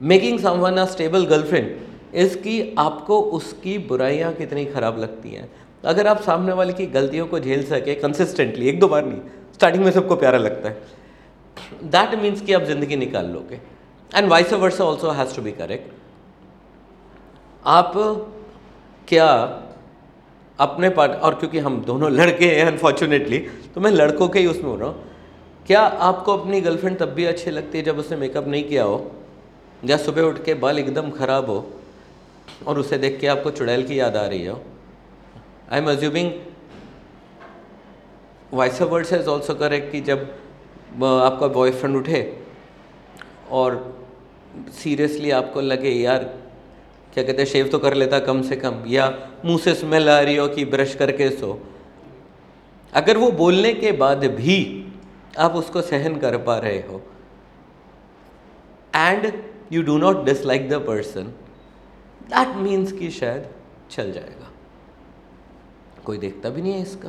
making 0.00 0.38
someone 0.38 0.76
a 0.76 0.84
stable 0.86 1.24
girlfriend 1.26 2.14
इसकी 2.16 2.74
आपको 2.78 3.20
उसकी 3.32 3.76
बुराइयाँ 3.88 4.32
कितनी 4.34 4.64
ख़राब 4.66 4.98
लगती 4.98 5.30
हैं। 5.30 5.50
अगर 5.84 6.06
आप 6.06 6.20
सामने 6.22 6.52
वाले 6.52 6.72
की 6.72 6.86
गलतियों 6.88 7.26
को 7.26 7.40
झेल 7.40 7.64
सके 7.66 7.94
कंसिस्टेंटली 7.96 8.68
एक 8.68 8.80
दो 8.80 8.88
बार 8.88 9.04
नहीं 9.04 9.20
स्टार्टिंग 9.54 9.84
में 9.84 9.90
सबको 9.92 10.16
प्यारा 10.16 10.38
लगता 10.38 10.68
है। 10.68 10.99
दैट 11.84 12.14
मीन्स 12.20 12.40
कि 12.40 12.52
आप 12.52 12.62
ज़िंदगी 12.64 12.96
निकाल 12.96 13.26
लोगे। 13.28 13.60
And 14.10 14.28
vice 14.28 14.52
versa 14.54 14.84
also 14.84 15.10
has 15.12 15.34
to 15.36 15.42
be 15.42 15.52
correct 15.52 15.92
आप 17.64 17.92
क्या 19.08 19.28
अपने 20.58 20.88
पार्ट 20.90 21.12
और 21.12 21.34
क्योंकि 21.34 21.58
हम 21.58 21.80
दोनों 21.84 22.10
लड़के 22.12 22.46
हैं 22.46 22.64
अनफॉर्चुनेटली 22.66 23.38
तो 23.74 23.80
मैं 23.80 23.90
लड़कों 23.90 24.28
के 24.28 24.38
ही 24.38 24.46
उसमें 24.46 24.70
हो 24.70 24.76
रहा 24.76 24.88
हूँ। 24.88 25.08
क्या 25.66 25.80
आपको 25.80 26.36
अपनी 26.36 26.60
गर्लफ्रेंड 26.60 26.98
तब 26.98 27.08
भी 27.14 27.24
अच्छी 27.26 27.50
लगती 27.50 27.78
है 27.78 27.84
जब 27.84 27.98
उसने 27.98 28.16
मेकअप 28.16 28.46
नहीं 28.48 28.64
किया 28.64 28.84
हो? 28.84 29.10
या 29.84 29.96
सुबह 29.96 30.22
उठ 30.22 30.42
के 30.44 30.54
बाल 30.56 30.78
एकदम 30.78 31.10
ख़राब 31.10 31.50
हो, 31.50 31.64
और 32.66 32.78
उसे 32.78 32.98
देख 32.98 33.18
के 33.20 33.26
आपको 33.28 33.50
चुड़ैल 33.52 33.86
की 33.86 33.98
याद 34.00 34.16
आ 34.16 34.26
रही 34.26 34.46
हो? 34.46 34.60
I 35.72 35.78
am 35.78 35.90
assuming 35.90 36.32
vice 38.52 38.82
versa 38.82 39.12
is 39.12 39.28
also 39.28 39.54
correct 39.54 39.92
कि 39.92 40.00
जब 40.02 40.28
आपका 40.92 41.46
बॉयफ्रेंड 41.48 41.96
उठे 41.96 42.22
और 43.50 43.78
सीरियसली 44.72 45.30
आपको 45.30 45.60
लगे, 45.60 45.90
यार, 45.90 46.24
क्या 47.14 47.24
कहते 47.24 47.42
हैं 47.42 47.48
शेव 47.48 47.68
तो 47.68 47.78
कर 47.78 47.94
लेता 47.94 48.18
कम 48.20 48.42
से 48.42 48.56
कम, 48.56 48.82
या 48.86 49.08
मुँह 49.44 49.58
से 49.58 49.74
स्मेल 49.74 50.08
आ 50.08 50.18
रही 50.20 50.36
हो 50.36 50.48
कि 50.48 50.64
ब्रश 50.64 50.94
करके 50.94 51.28
सो। 51.30 51.58
अगर 52.92 53.18
वो 53.18 53.30
बोलने 53.32 53.72
के 53.74 53.92
बाद 53.92 54.24
भी 54.34 54.58
आप 55.38 55.54
उसको 55.54 55.80
सहन 55.82 56.16
कर 56.18 56.36
पा 56.38 56.56
रहे 56.58 56.80
हो 56.82 57.02
and 58.96 59.32
you 59.72 59.82
do 59.82 59.96
not 59.98 60.24
dislike 60.24 60.68
the 60.68 60.74
person 60.86 61.32
that 62.30 62.56
means 62.56 62.92
कि 62.92 63.10
शायद 63.10 63.48
चल 63.90 64.12
जाएगा। 64.12 64.50
कोई 66.04 66.18
देखता 66.18 66.50
भी 66.50 66.62
नहीं 66.62 66.72
है 66.72 66.82
इसका। 66.82 67.08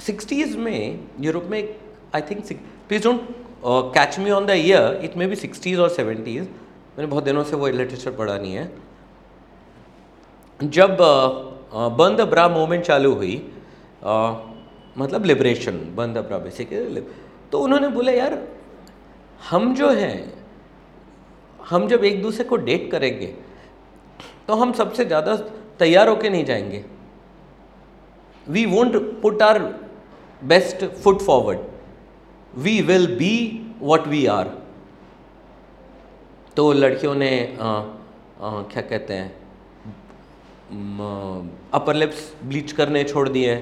सिक्सटीज़ 0.00 0.56
में 0.58 1.00
यूरोप 1.20 1.44
में 1.50 1.62
I 2.14 2.20
think 2.30 2.44
please 2.88 3.04
don't 3.04 3.20
catch 3.94 4.18
me 4.18 4.30
on 4.30 4.46
the 4.46 4.50
year 4.50 5.00
it 5.04 5.16
may 5.16 5.26
be 5.26 5.36
sixties 5.36 5.80
और 5.80 5.88
सेवेंटीज़ 5.90 6.44
मैंने 6.44 7.06
बहुत 7.06 7.24
दिनों 7.24 7.44
से 7.44 7.56
वो 7.56 7.68
लिटरेचर 7.68 8.10
पढ़ा 8.12 8.36
नहीं 8.36 8.54
है. 8.54 8.70
जब 10.60 10.96
बंद 11.98 12.20
ब्रा 12.30 12.48
मूवमेंट 12.48 12.84
चालू 12.84 13.12
हुई 13.14 13.34
uh, 14.02 14.34
मतलब 14.98 15.24
लिबरेशन 15.24 15.76
बंद 15.96 16.18
ब्रा 16.18 16.38
बेसिकली 16.38 17.00
तो 17.52 17.58
उन्होंने 17.58 17.88
बोला 17.88 18.12
यार 18.12 18.38
हम 19.50 19.74
जो 19.74 19.90
हैं 19.90 20.16
हम 21.60 21.86
जब 21.88 22.04
एक 22.04 22.22
दूसरे 22.22 22.44
को 22.44 22.56
डेट 22.58 22.90
करेंगे 22.90 23.26
तो 24.48 24.54
हम 24.54 24.72
सबसे 24.72 25.04
ज़्यादा 25.04 25.36
तैयार 25.78 26.08
होके 26.08 26.30
नहीं 26.30 26.44
जाएँगे. 26.44 26.84
We 28.46 28.64
won't 28.66 28.96
put 29.22 29.42
our 29.42 29.58
best 30.44 30.84
foot 30.94 31.20
forward 31.20 31.58
we 32.58 32.80
will 32.82 33.06
be 33.16 33.34
what 33.80 34.06
we 34.06 34.24
are 34.26 34.50
तो 36.56 36.72
लड़कियों 36.72 37.14
ने 37.14 37.58
आ, 37.60 37.68
आ, 37.68 38.62
क्या 38.62 38.82
कहते 38.82 39.14
हैं 39.14 39.28
अपर 41.72 41.94
लिप्स 41.94 42.32
ब्लीच 42.44 42.72
करने 42.72 43.04
छोड़ 43.04 43.28
दिए। 43.28 43.54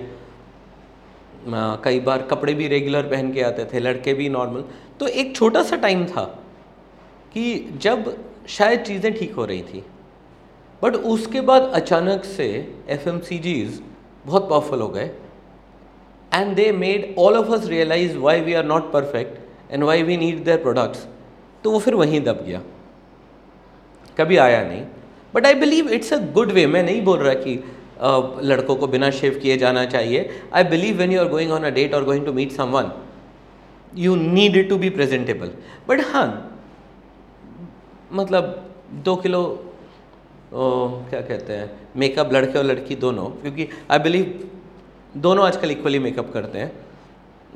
कई 1.84 2.00
बार 2.00 2.22
कपड़े 2.22 2.54
भी 2.54 2.68
रेगुलर 2.68 3.02
पहन 3.02 3.32
के 3.32 3.42
आते 3.42 3.64
थे 3.64 3.80
लड़के 3.80 4.14
भी 4.14 4.28
नॉर्मल 4.28 4.64
तो 5.00 5.06
एक 5.06 5.36
छोटा 5.36 5.62
सा 5.62 5.76
टाइम 5.76 6.04
था 6.06 6.24
कि 7.34 7.54
जब 7.82 8.16
शायद 8.48 8.80
चीज़ें 8.80 9.12
ठीक 9.18 9.34
हो 9.34 9.44
रही 9.44 9.62
थी 9.62 9.84
बट 10.82 10.96
उसके 10.96 11.40
बाद 11.40 11.62
अचानक 11.74 12.24
से 12.24 12.48
एफ़ 12.88 13.08
बहुत 14.26 14.48
पावरफुल 14.50 14.80
हो 14.80 14.88
गए। 14.88 15.10
And 16.32 16.54
they 16.56 16.70
made 16.72 17.14
all 17.18 17.36
of 17.36 17.52
us 17.54 17.66
realise 17.68 18.16
why 18.18 18.40
we 18.40 18.54
are 18.54 18.64
not 18.64 18.90
perfect 18.92 19.72
and 19.72 19.84
why 19.84 20.02
we 20.02 20.16
need 20.16 20.44
their 20.44 20.58
products 20.62 21.06
तो 21.64 21.70
वो 21.70 21.78
फिर 21.78 21.94
वहीं 21.94 22.20
दब 22.24 22.44
गया। 22.46 22.60
कभी 24.18 24.36
आया 24.36 24.62
नहीं। 24.64 24.82
But 25.34 25.46
I 25.46 25.54
believe 25.54 25.88
it's 25.92 26.12
a 26.12 26.18
good 26.34 26.52
way 26.52 26.66
मैं 26.66 26.82
नहीं 26.82 27.02
बोल 27.04 27.18
रहा 27.18 27.34
कि 27.36 27.54
लड़कों 28.48 28.76
को 28.76 28.86
बिना 28.86 29.10
शेव 29.10 29.38
किए 29.42 29.56
जाना 29.58 29.84
चाहिए। 29.86 30.28
I 30.54 30.64
believe 30.64 30.96
when 30.96 31.12
you 31.12 31.20
are 31.20 31.28
going 31.28 31.52
on 31.52 31.64
a 31.64 31.70
date 31.70 31.94
और 31.94 32.04
going 32.04 32.26
to 32.26 32.32
meet 32.32 32.52
someone 32.70 32.90
you 33.96 34.14
need 34.16 34.56
it 34.56 34.68
to 34.68 34.76
be 34.78 34.90
presentable 34.90 35.50
but 35.88 36.00
हाँ 36.06 36.26
मतलब 38.12 38.54
दो 39.04 39.14
किलो 39.16 39.40
ओ, 40.52 40.88
क्या 41.10 41.20
कहते 41.20 41.52
हैं 41.52 41.70
मेकअप 41.96 42.32
लड़के 42.32 42.58
और 42.58 42.64
लड़की 42.64 42.94
दोनों 42.96 43.24
क्योंकि 43.40 43.68
आई 43.90 43.98
बिलीव 43.98 44.48
दोनों 45.16 45.46
आजकल 45.46 45.70
इक्वली 45.70 45.98
मेकअप 45.98 46.32
करते 46.32 46.58
हैं। 46.58 46.72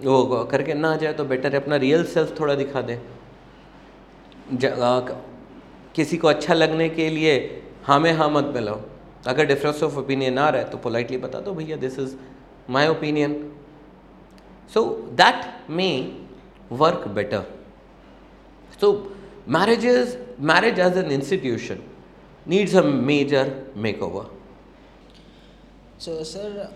वो 0.05 0.45
करके 0.51 0.75
ना 0.75 0.93
आ 0.93 0.97
जाए 0.97 1.13
तो 1.13 1.25
बेटर 1.25 1.53
है, 1.53 1.61
अपना 1.61 1.77
रियल 1.77 2.05
सेल्फ 2.05 2.39
थोड़ा 2.41 2.55
दिखा 2.55 2.81
दें। 2.81 2.99
किसी 5.95 6.17
को 6.17 6.29
अच्छा 6.29 6.55
लगने 6.55 6.89
के 6.89 7.09
लिए 7.11 7.63
हाँ 7.85 7.99
में 8.01 8.13
हाँ 8.13 8.29
मत 8.31 8.53
मिलाओ 8.55 8.81
अगर 9.27 9.47
डिफरेंस 9.47 9.83
ऑफ़ 9.83 9.97
ओपिनियन 9.99 10.39
आ 10.39 10.49
रहा 10.49 10.63
है 10.63 10.71
तो 10.71 10.79
पोलाइटली 10.79 11.19
बता 11.19 11.41
दो, 11.41 11.55
भैया 11.55 11.77
this 11.77 11.99
is 11.99 12.15
my 12.71 12.89
opinion 12.89 13.33
so 14.75 14.85
that 15.13 15.71
may 15.71 15.91
work 16.73 17.09
better 17.09 17.45
so 18.81 18.93
marriages 19.47 20.11
marriage 20.41 20.79
as 20.79 20.97
an 20.97 21.09
institution 21.11 21.79
needs 22.47 22.75
a 22.75 22.83
major 22.83 23.43
makeover. 23.77 24.27
So, 25.99 26.23
sir 26.23 26.69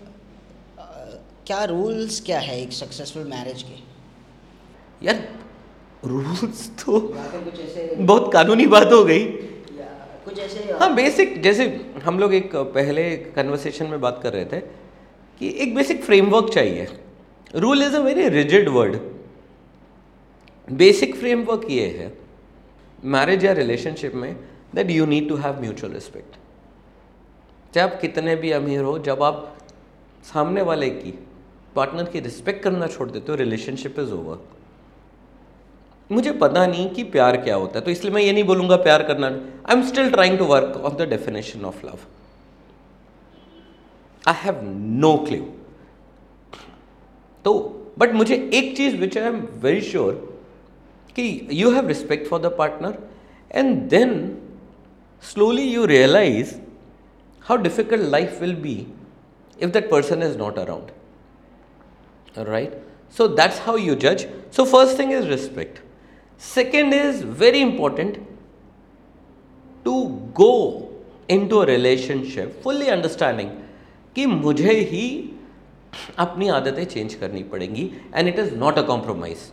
क्या 1.47 1.63
रूल्स 1.65 2.19
क्या 2.21 2.39
है 2.39 2.59
एक 2.61 2.71
सक्सेसफुल 2.73 3.23
मैरिज 3.23 3.61
के? 3.63 3.75
यार 5.01 5.17
रूल्स 6.05 6.69
तो 6.79 6.99
बहुत 7.97 8.31
कानूनी 8.33 8.65
बात 8.67 8.91
हो 8.93 9.03
गई। 9.03 9.25
कुछ 10.25 10.39
ऐसे 10.39 10.71
हाँ 10.79 10.93
बेसिक 10.95 11.41
जैसे 11.41 11.65
हम 12.03 12.19
लोग 12.19 12.33
एक 12.33 12.55
पहले 12.55 13.05
कन्वर्सेशन 13.35 13.87
में 13.87 13.99
बात 14.01 14.19
कर 14.23 14.33
रहे 14.33 14.45
थे 14.45 14.59
कि 15.41 15.53
एक 15.59 15.75
बेसिक 15.75 16.03
फ्रेमवर्क 16.03 16.49
चाहिए। 16.53 16.87
Rule 17.55 17.83
is 17.83 17.95
a 17.95 17.99
very 17.99 18.27
rigid 18.29 18.69
word 18.69 18.99
basic 20.67 21.15
framework 21.15 21.69
ये 21.69 21.85
है 21.89 22.11
मैरिज 23.03 23.45
या 23.45 23.51
रिलेशनशिप 23.53 24.15
में 24.15 24.35
that 24.75 24.89
you 24.89 25.05
need 25.05 25.29
to 25.29 25.35
have 25.35 25.61
mutual 25.61 25.93
respect 25.93 26.35
चाहे 27.73 27.87
आप 27.89 27.99
कितने 28.01 28.35
भी 28.35 28.51
अमीर 28.51 28.81
हो 28.81 28.97
जब 28.99 29.23
आप 29.23 29.57
सामने 30.33 30.61
वाले 30.61 30.89
की 30.89 31.13
पार्टनर 31.77 32.09
की 32.11 32.19
रिस्पेक्ट 32.19 32.63
करना 32.63 32.87
छोड़ 32.87 33.09
देते 33.09 33.31
हो 33.31 33.37
रिलेशनशिप 33.37 33.99
इज़ 33.99 34.11
ओवर 34.13 34.45
मुझे 36.11 36.31
पता 36.41 36.65
नहीं 36.67 36.89
कि 36.89 37.03
प्यार 37.13 37.37
क्या 37.37 37.55
होता 37.55 37.79
है 37.79 37.85
तो 37.85 37.91
इसलिए 37.91 38.13
मैं 38.13 38.21
ये 38.21 38.31
नहीं 38.31 38.43
बोलूँगा 38.43 38.75
प्यार 38.83 39.03
करना। 39.03 39.27
I 39.27 39.75
am 39.75 39.81
still 39.87 40.11
trying 40.11 40.37
to 40.37 40.45
work 40.45 40.77
of 40.83 40.93
the 40.97 41.07
definition 41.09 41.65
of 41.65 41.85
love 41.85 41.99
I 44.27 44.35
have 44.43 44.61
no 45.03 45.15
clue 45.27 45.43
तो 47.45 47.53
बट 47.99 48.13
मुझे 48.13 48.35
एक 48.53 48.75
चीज़ 48.77 48.95
which 48.95 49.17
I 49.17 49.23
am 49.23 49.39
very 49.61 49.81
sure 49.81 50.13
कि 51.15 51.47
you 51.51 51.71
have 51.71 51.87
respect 51.87 52.27
for 52.27 52.41
the 52.41 52.55
partner 52.57 52.97
and 53.51 53.81
then 53.89 54.13
slowly 55.23 55.63
you 55.63 55.85
realise 55.85 56.55
how 57.41 57.57
difficult 57.57 58.09
life 58.11 58.41
will 58.41 58.55
be 58.61 58.75
if 59.59 59.69
that 59.69 59.89
person 59.91 60.23
is 60.23 60.37
not 60.37 60.59
all 60.59 60.96
right 62.45 62.73
so 63.09 63.27
that's 63.27 63.59
how 63.59 63.75
you 63.75 63.95
judge 63.95 64.27
so 64.51 64.65
first 64.65 64.97
thing 64.97 65.11
is 65.11 65.27
respect 65.27 65.81
second 66.37 66.93
is 66.93 67.21
very 67.21 67.61
important 67.61 68.19
to 69.85 69.95
go 70.33 70.89
into 71.29 71.61
a 71.61 71.65
relationship 71.65 72.61
fully 72.63 72.89
understanding 72.89 73.49
कि 74.15 74.25
मुझे 74.25 74.73
ही 74.91 75.07
अपनी 76.19 76.47
आदतें 76.49 76.85
change 76.85 77.13
करनी 77.15 77.43
पड़ेंगी 77.51 77.83
and 78.15 78.27
it 78.27 78.39
is 78.39 78.53
not 78.55 78.77
a 78.79 78.81
compromise 78.87 79.49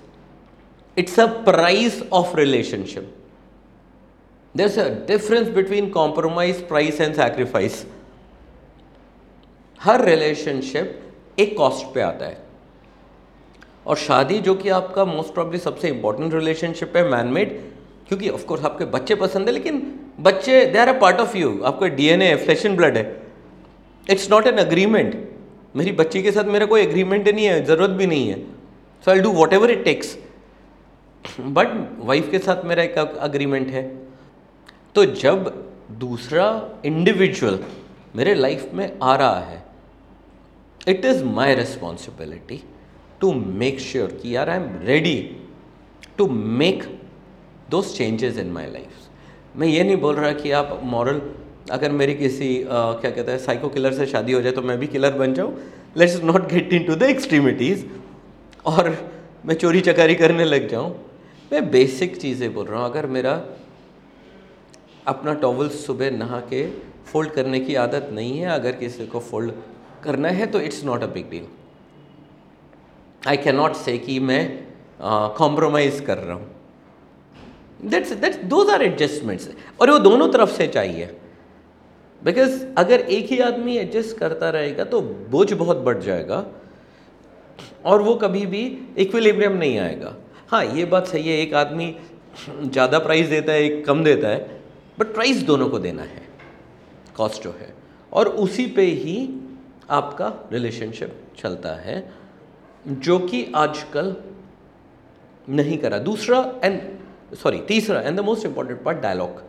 it's 0.97 1.19
a 1.19 1.27
price 1.47 1.97
of 2.13 2.35
relationship 2.35 3.07
there's 4.55 4.77
a 4.77 4.89
difference 5.11 5.49
between 5.49 5.91
compromise 5.97 6.63
price 6.73 7.01
and 7.07 7.17
sacrifice 7.17 7.85
हर 9.81 10.05
relationship 10.05 11.39
एक 11.39 11.57
cost 11.57 11.87
पे 11.95 12.01
आता 12.01 12.27
है 12.27 12.44
और 13.87 13.97
शादी 13.97 14.39
जो 14.41 14.55
कि 14.55 14.69
आपका 14.71 15.05
मोस्ट 15.05 15.35
प्रॉब्ली 15.35 15.59
सबसे 15.59 15.89
इंपॉर्टेंट 15.89 16.35
रिलेशनशिप 16.35 16.97
है 16.97 17.09
मैनमेड 17.11 17.59
क्योंकि 18.09 18.29
ऑफ़ 18.29 18.45
कोर्स 18.47 18.65
आपके 18.65 18.85
बच्चे 18.87 19.15
पसंद 19.15 19.49
है, 19.49 19.53
लेकिन 19.55 20.01
बच्चे 20.21 20.65
they 20.67 20.79
are 20.79 20.89
a 20.89 20.99
part 21.01 21.21
of 21.21 21.37
you 21.37 21.61
आपका 21.65 21.87
डी 21.87 21.97
डीएनए 21.97 22.27
है 22.27 22.37
फ्लैश 22.45 22.65
एंड 22.67 22.77
ब्लड 22.77 22.97
है। 22.97 23.05
इट्स 24.07 24.31
नॉट 24.31 24.47
एन 24.47 24.59
अग्रीमेंट 24.59 25.17
मेरी 25.77 25.93
बच्ची 25.93 26.23
के 26.23 26.33
साथ 26.33 26.45
मेरा 26.47 26.67
कोई 26.67 26.81
एग्रीमेंट 26.81 27.29
नहीं 27.29 27.47
है, 27.47 27.65
ज़रूरत 27.65 27.91
भी 27.91 28.07
नहीं 28.07 28.29
है। 28.29 28.39
So 29.05 29.11
I 29.11 29.21
do 29.21 29.31
whatever 29.53 29.71
it 29.71 29.85
takes 29.85 30.17
but 31.41 31.69
wife 32.01 32.31
के 32.31 32.39
साथ 32.39 32.65
मेरा 32.65 32.83
एक 32.83 32.99
अग्रीमेंट 32.99 33.71
है। 33.71 33.83
तो 34.95 35.05
जब 35.05 35.53
दूसरा 36.01 36.47
इंडिविजुअल 36.85 37.59
मेरे 38.17 38.35
लाइफ 38.35 38.71
में 38.75 38.91
आ 39.03 39.15
रहा 39.17 39.41
है 39.41 39.63
it 40.89 41.05
is 41.05 41.25
my 41.25 41.55
responsibility 41.55 42.63
to 43.21 43.33
make 43.33 43.81
sure 43.81 44.19
कि 44.23 44.35
यार 44.37 44.51
I 44.51 44.57
am 44.57 44.69
ready 44.83 45.17
to 46.19 46.27
make 46.63 46.83
those 47.71 47.95
changes 47.97 48.39
in 48.39 48.51
my 48.53 48.67
life 48.67 49.57
मैं 49.57 49.67
ये 49.67 49.83
नहीं 49.85 49.97
बोल 49.97 50.15
रहा 50.15 50.33
कि 50.33 50.51
आप 50.51 50.81
मॉरल 50.85 51.21
अगर 51.71 51.93
मेरी 51.93 52.15
किसी 52.15 52.49
आ, 52.63 52.93
क्या 52.93 53.11
कहते 53.11 53.31
हैं 53.33 53.39
साइको 53.39 53.69
किलर 53.69 53.93
से 53.93 54.07
शादी 54.07 54.33
हो 54.33 54.41
जाए 54.43 54.53
तो 54.53 54.63
मैं 54.63 54.79
भी 54.79 54.87
किलर 54.87 55.13
बन 55.19 55.35
जाऊँ। 55.35 55.55
Let's 55.97 56.23
not 56.23 56.49
get 56.53 56.73
into 56.85 56.95
the 56.95 57.03
extremities 57.03 57.85
और 58.67 58.97
मैं 59.47 59.55
चोरी 59.55 59.81
चकारी 59.81 60.15
करने 60.15 60.45
लग 60.45 60.69
जाऊँ। 60.69 60.91
मैं 61.53 61.71
बेसिक 61.71 62.17
चीज़ें 62.17 62.53
बोल 62.55 62.67
रहा 62.67 62.81
हूँ 62.81 62.91
अगर 62.91 63.07
मेरा 63.07 63.33
अपना 65.07 65.35
टॉवल 65.35 65.69
सुबह 65.69 66.11
नहा 66.11 66.41
के 66.53 66.67
फोल्ड 67.13 67.31
करने 67.31 67.61
की 67.61 67.75
आदत 67.75 68.09
नहीं 68.13 68.39
है 68.39 68.49
अगर 68.51 68.73
किसी 68.73 69.07
को 69.07 69.21
फोल्ड 69.21 69.53
करना 70.05 70.29
है 70.29 70.47
तो 70.47 70.61
it's 70.61 70.85
not 70.85 71.03
a 71.03 71.07
big 71.07 71.31
deal 71.31 71.47
I 73.25 73.37
cannot 73.57 73.75
say 73.77 73.97
कि 73.99 74.19
मैं 74.21 74.43
कॉम्प्रोमाइज़ 75.37 76.03
कर 76.05 76.19
रहा 76.19 76.35
हूँ। 76.35 76.51
That's 77.85 78.13
that's 78.15 78.39
those 78.47 78.71
are 78.71 78.83
adjustments 78.83 79.49
और 79.81 79.91
वो 79.91 79.99
दोनों 80.01 80.29
तरफ़ 80.33 80.51
से 80.51 80.67
चाहिए। 80.69 81.07
बिकॉज़ 82.23 82.65
अगर 82.79 83.01
एक 83.01 83.27
ही 83.27 83.39
आदमी 83.43 83.77
एडजस्ट 83.79 84.17
करता 84.19 84.51
रहेगा 84.51 84.85
तो 84.85 85.01
बोझ 85.31 85.53
बहुत 85.53 85.77
बढ़ 85.79 85.99
जाएगा। 86.01 86.45
और 87.85 88.03
वो 88.03 88.15
कभी 88.17 88.45
भी 88.47 88.63
इक्विलिब्रियम 88.99 89.53
नहीं 89.53 89.79
आएगा। 89.79 90.15
हाँ 90.49 90.65
ये 90.67 90.85
बात 90.85 91.07
सही 91.07 91.29
है, 91.29 91.37
एक 91.39 91.55
आदमी 91.55 91.95
ज़्यादा 92.49 92.99
प्राइस 92.99 93.27
देता 93.29 93.53
है, 93.53 93.63
एक 93.63 93.85
कम 93.87 94.03
देता 94.05 94.29
है। 94.29 94.61
बट 94.99 95.13
प्राइस 95.15 95.43
दोनों 95.43 95.69
को 95.69 95.79
देना 95.79 96.03
है। 96.03 96.23
कॉस्ट 97.17 97.43
जो 97.43 97.51
है। 97.51 97.73
और 98.13 98.29
उसी 98.29 98.67
पे 98.67 98.83
ही 98.83 99.17
आपका 99.91 100.33
रिलेशनशिप 100.53 101.21
चलता 101.39 101.75
है। 101.77 101.99
जो 102.87 103.19
कि 103.19 103.45
आजकल 103.57 104.15
नहीं 105.49 105.77
करा। 105.79 105.99
दूसरा 106.01 106.39
एंड 106.65 106.81
सॉरी 107.43 107.59
तीसरा 107.69 108.01
and 108.01 108.17
the 108.17 108.21
most 108.25 108.47
important 108.47 108.83
part 108.83 108.99
dialogue 109.03 109.43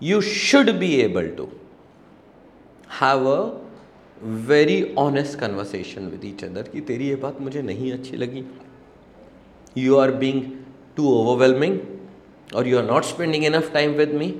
you 0.00 0.20
should 0.20 0.70
be 0.78 0.90
able 1.00 1.28
to 1.36 1.48
have 3.00 3.28
a 3.30 3.38
very 4.48 4.82
honest 4.98 5.38
conversation 5.38 6.06
with 6.08 6.24
each 6.24 6.44
other 6.44 6.68
कि 6.72 6.80
तेरी 6.90 7.08
ये 7.08 7.14
बात 7.22 7.40
मुझे 7.40 7.62
नहीं 7.62 7.92
अच्छी 7.92 8.16
लगी। 8.16 8.44
You 9.76 9.96
are 9.96 10.10
being 10.16 10.42
too 10.96 11.08
overwhelming 11.12 11.78
और 12.56 12.68
you 12.68 12.78
are 12.78 12.84
not 12.84 13.04
spending 13.04 13.44
enough 13.44 13.72
time 13.72 13.92
with 13.94 14.14
me 14.14 14.34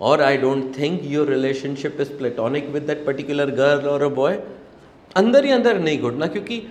और 0.00 0.22
I 0.22 0.36
don't 0.38 0.78
think 0.78 1.00
your 1.04 1.28
relationship 1.28 2.00
is 2.00 2.12
platonic 2.18 2.68
with 2.68 2.82
that 2.82 3.04
particular 3.06 3.50
girl 3.56 3.88
और 3.88 4.02
अ 4.02 4.08
बॉय 4.14 4.40
अंदर 5.16 5.44
ही 5.44 5.50
अंदर 5.50 5.80
नहीं 5.80 5.98
घुटना, 6.00 6.26
क्योंकि 6.26 6.62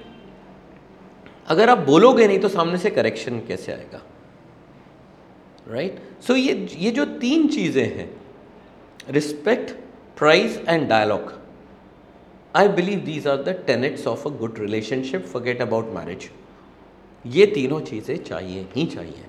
अगर 1.47 1.69
आप 1.69 1.77
बोलोगे 1.85 2.27
नहीं 2.27 2.39
तो 2.39 2.49
सामने 2.49 2.77
से 2.77 2.89
करेक्शन 2.89 3.39
कैसे 3.47 3.71
आएगा? 3.71 4.01
Right 5.67 5.91
right? 5.91 6.23
सो 6.27 6.33
so 6.33 6.39
ये 6.39 6.67
ये 6.79 6.91
जो 6.91 7.05
तीन 7.19 7.47
चीज़ें 7.47 7.83
हैं 7.85 8.09
respect 9.09 9.71
price 10.17 10.59
and 10.67 10.87
dialogue 10.89 11.33
I 12.53 12.67
believe 12.69 12.99
these 13.05 13.27
are 13.27 13.43
the 13.43 13.63
tenets 13.67 14.07
of 14.07 14.27
a 14.27 14.31
good 14.37 14.59
relationship 14.59 15.25
forget 15.25 15.61
about 15.61 15.93
marriage 15.95 16.29
ये 17.25 17.45
तीनों 17.47 17.79
चीज़ें 17.81 18.17
चाहिए, 18.23 18.65
ही 18.75 18.85
चाहिए। 18.85 19.25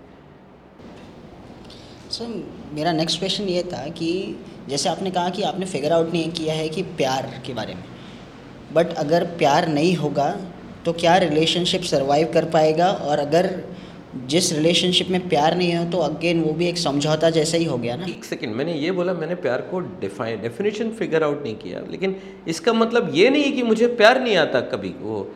सर 2.11 2.27
मेरा 2.75 2.93
नेक्स्ट 2.93 3.19
क्वेश्चन 3.19 3.45
ये 3.49 3.63
था 3.63 3.87
कि 3.91 4.11
जैसे 4.69 4.89
आपने 4.89 5.11
कहा 5.11 5.31
कि 5.31 5.43
आपने 5.43 5.67
फिगर 5.67 5.93
आउट 5.93 6.13
नहीं 6.13 6.31
किया 6.33 6.55
है 6.55 6.69
कि 6.69 6.83
प्यार 6.83 7.43
के 7.47 7.55
बारे 7.55 7.75
में। 7.75 7.85
बट 8.73 8.93
अगर 8.99 9.25
प्यार 9.39 9.69
नहीं 9.69 9.95
होगा 9.97 10.29
तो 10.85 10.93
क्या 10.93 11.17
रिलेशनशिप 11.19 11.83
सरवाइव 11.83 12.31
कर 12.35 12.45
पाएगा? 12.51 12.91
और 12.91 13.19
अगर 13.19 13.49
जिस 14.29 14.53
रिलेशनशिप 14.53 15.09
में 15.11 15.29
प्यार 15.29 15.57
नहीं 15.57 15.71
है 15.71 15.91
तो 15.91 15.99
अगेन 15.99 16.43
वो 16.43 16.53
भी 16.53 16.69
एक 16.69 16.79
समझौता 16.79 17.31
जैसा 17.31 17.57
ही 17.59 17.65
हो 17.65 17.77
गया 17.79 17.97
ना। 17.97 18.07
एक 18.07 18.25
सेकंड 18.25 18.55
मैंने 18.57 18.75
ये 18.75 18.91
बोला, 18.93 19.13
मैंने 19.15 19.35
प्यार 19.45 19.61
को 19.71 19.81
डिफाइन 20.01 20.41
डेफिनेशन 20.43 20.91
फिगर 20.99 21.23
आउट 21.23 21.43
नहीं 21.43 21.55
किया। 21.57 21.81
लेकिन 21.91 22.17
इसका 22.49 22.73
मतलब 22.73 23.11
ये 23.15 23.31
नहीं 23.31 23.53
कि 23.53 23.63
मुझे 23.63 23.87
प्यार 24.01 24.21
नहीं 24.21 24.37
आता 24.37 24.61
कभी। 24.75 24.95
वो 25.01 25.27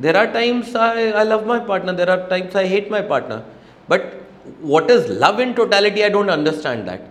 there 0.00 0.16
are 0.16 0.26
times 0.34 0.76
I 0.76 1.10
I 1.10 1.24
love 1.24 1.48
my 1.48 1.60
partner 1.68 1.92
there 1.94 2.10
are 2.10 2.26
times 2.30 2.56
I 2.56 2.68
hate 2.68 2.90
my 2.92 3.02
partner 3.14 3.42
but 3.90 4.12
what 4.62 4.90
is 4.90 5.10
love 5.24 5.40
in 5.40 5.52
totality 5.52 6.02
I 6.02 6.10
don't 6.10 6.30
understand 6.30 6.84
that 6.90 7.10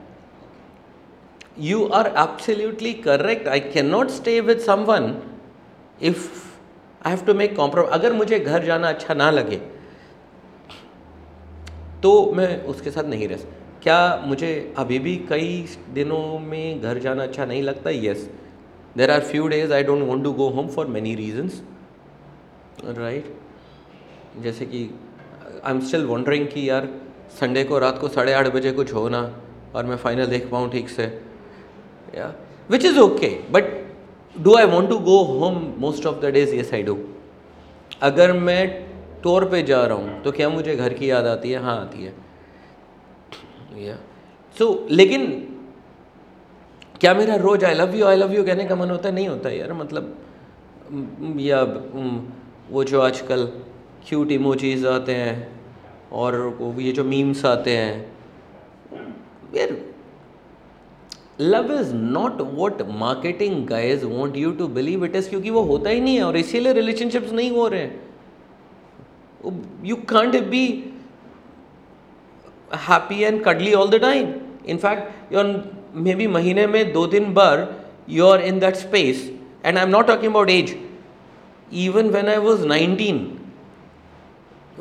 you 1.63 1.79
are 1.97 2.09
absolutely 2.21 2.91
correct. 3.05 3.47
I 3.55 3.59
cannot 3.71 4.11
stay 4.17 4.35
with 4.49 4.61
someone 4.67 5.07
if 6.03 6.15
I 7.05 7.13
have 7.13 7.25
to 7.25 7.33
make 7.33 7.55
compromise 7.55 7.89
अगर 7.89 8.13
मुझे 8.13 8.39
घर 8.39 8.63
जाना 8.63 8.89
अच्छा 8.89 9.13
ना 9.13 9.31
लगे 9.31 9.55
तो 12.03 12.33
मैं 12.33 12.63
उसके 12.63 12.91
साथ 12.91 13.03
नहीं 13.03 13.27
रह 13.27 13.35
क्या 13.83 14.23
मुझे 14.25 14.73
अभी 14.77 14.99
भी 14.99 15.15
कई 15.29 15.67
दिनों 15.93 16.39
में 16.39 16.81
घर 16.81 16.97
जाना 16.97 17.23
अच्छा 17.23 17.45
नहीं 17.45 17.63
लगता? 17.63 17.89
Yes 17.89 18.29
there 18.97 19.11
are 19.11 19.19
few 19.19 19.47
days 19.47 19.73
I 19.73 19.83
don't 19.83 20.03
want 20.03 20.23
to 20.23 20.33
go 20.33 20.49
home 20.49 20.67
for 20.67 20.87
many 20.87 21.15
reasons 21.15 21.61
right 22.83 23.37
जैसे 24.39 24.65
कि 24.65 24.99
आई 25.65 25.73
एम 25.73 25.79
स्टिल 25.79 26.05
वॉन्डरिंग 26.05 26.47
कि 26.47 26.69
यार 26.69 26.89
संडे 27.39 27.63
को 27.63 27.79
रात 27.79 27.97
को 27.99 28.07
साढ़े 28.07 28.33
आठ 28.33 28.47
बजे 28.47 28.71
कुछ 28.71 28.93
हो 28.93 29.09
ना 29.09 29.37
और 29.75 29.85
मैं 29.85 29.97
फाइनल 29.97 30.25
देख 30.25 30.49
पाऊँ 30.49 30.71
ठीक 30.71 30.89
से। 30.89 31.21
या 32.15 32.33
which 32.71 32.85
is 32.85 32.99
okay 32.99 33.39
but 33.51 33.80
do 34.35 34.53
I 34.55 34.65
want 34.65 34.89
to 34.89 34.97
go 34.97 35.17
home 35.23 35.55
most 35.77 36.05
of 36.05 36.19
the 36.19 36.25
days 36.25 36.53
yes 36.55 36.73
I 36.73 36.83
do 36.83 36.97
अगर 38.01 38.31
मैं 38.33 38.61
टूर 39.23 39.45
पे 39.45 39.61
जा 39.63 39.85
रहा 39.85 39.97
हूँ 39.97 40.21
तो 40.23 40.31
क्या 40.31 40.49
मुझे 40.49 40.75
घर 40.75 40.93
की 40.93 41.09
याद 41.11 41.25
आती 41.25 41.51
है? 41.51 41.59
हाँ 41.59 41.79
आती 41.81 42.03
है। 42.03 42.13
या 43.85 43.95
सो 44.57 44.65
so, 44.65 44.91
लेकिन 44.91 45.25
क्या 46.99 47.13
मेरा 47.13 47.35
रोज 47.35 47.63
I 47.63 47.73
love 47.73 47.95
you 47.95 48.05
I 48.05 48.15
love 48.15 48.33
you 48.33 48.43
कहने 48.43 48.63
का 48.65 48.75
मन 48.75 48.89
होता 48.89 49.09
है? 49.09 49.15
नहीं 49.15 49.27
होता 49.27 49.49
यार 49.49 49.73
मतलब 49.73 50.17
या 51.39 51.61
वो 52.71 52.83
जो 52.83 53.01
आजकल 53.01 53.45
क्यूट 54.07 54.31
इमोजीज 54.31 54.85
आते 54.85 55.15
हैं 55.15 55.61
और 56.11 56.35
ये 56.79 56.91
जो 56.91 57.03
मीम्स 57.03 57.45
आते 57.45 57.77
हैं 57.77 57.93
यार 59.55 59.75
love 61.41 61.71
is 61.73 61.93
not 61.95 62.41
what 62.53 62.81
marketing 62.99 63.65
guys 63.67 64.05
want 64.05 64.37
you 64.37 64.51
to 64.51 64.67
believe 64.77 65.05
it 65.05 65.15
is 65.15 65.29
क्योंकि 65.29 65.49
वो 65.49 65.61
होता 65.63 65.89
ही 65.89 65.99
नहीं 65.99 66.15
है 66.15 66.23
और 66.23 66.37
इसीलिए 66.37 66.73
रिलेशनशिप्स 66.73 67.31
नहीं 67.31 67.51
हो 67.51 67.67
रहे 67.67 67.89
you 69.89 69.95
can't 70.09 70.39
be 70.49 70.65
happy 72.89 73.21
and 73.23 73.43
cuddly 73.43 73.73
all 73.73 73.89
the 73.89 74.01
time 74.01 74.33
in fact 74.65 75.33
you're 75.33 75.53
may 75.95 76.15
be 76.15 76.27
महीने 76.27 76.67
में 76.67 76.91
दो 76.93 77.05
दिन 77.07 77.33
भर 77.33 77.67
you 78.09 78.25
are 78.25 78.41
in 78.41 78.59
that 78.59 78.75
space 78.75 79.29
and 79.65 79.77
I 79.77 79.83
am 79.83 79.89
not 79.89 80.07
talking 80.07 80.31
about 80.31 80.49
age 80.49 80.75
even 81.85 82.09
when 82.09 82.27
I 82.27 82.37
was 82.37 82.65
nineteen 82.67 83.27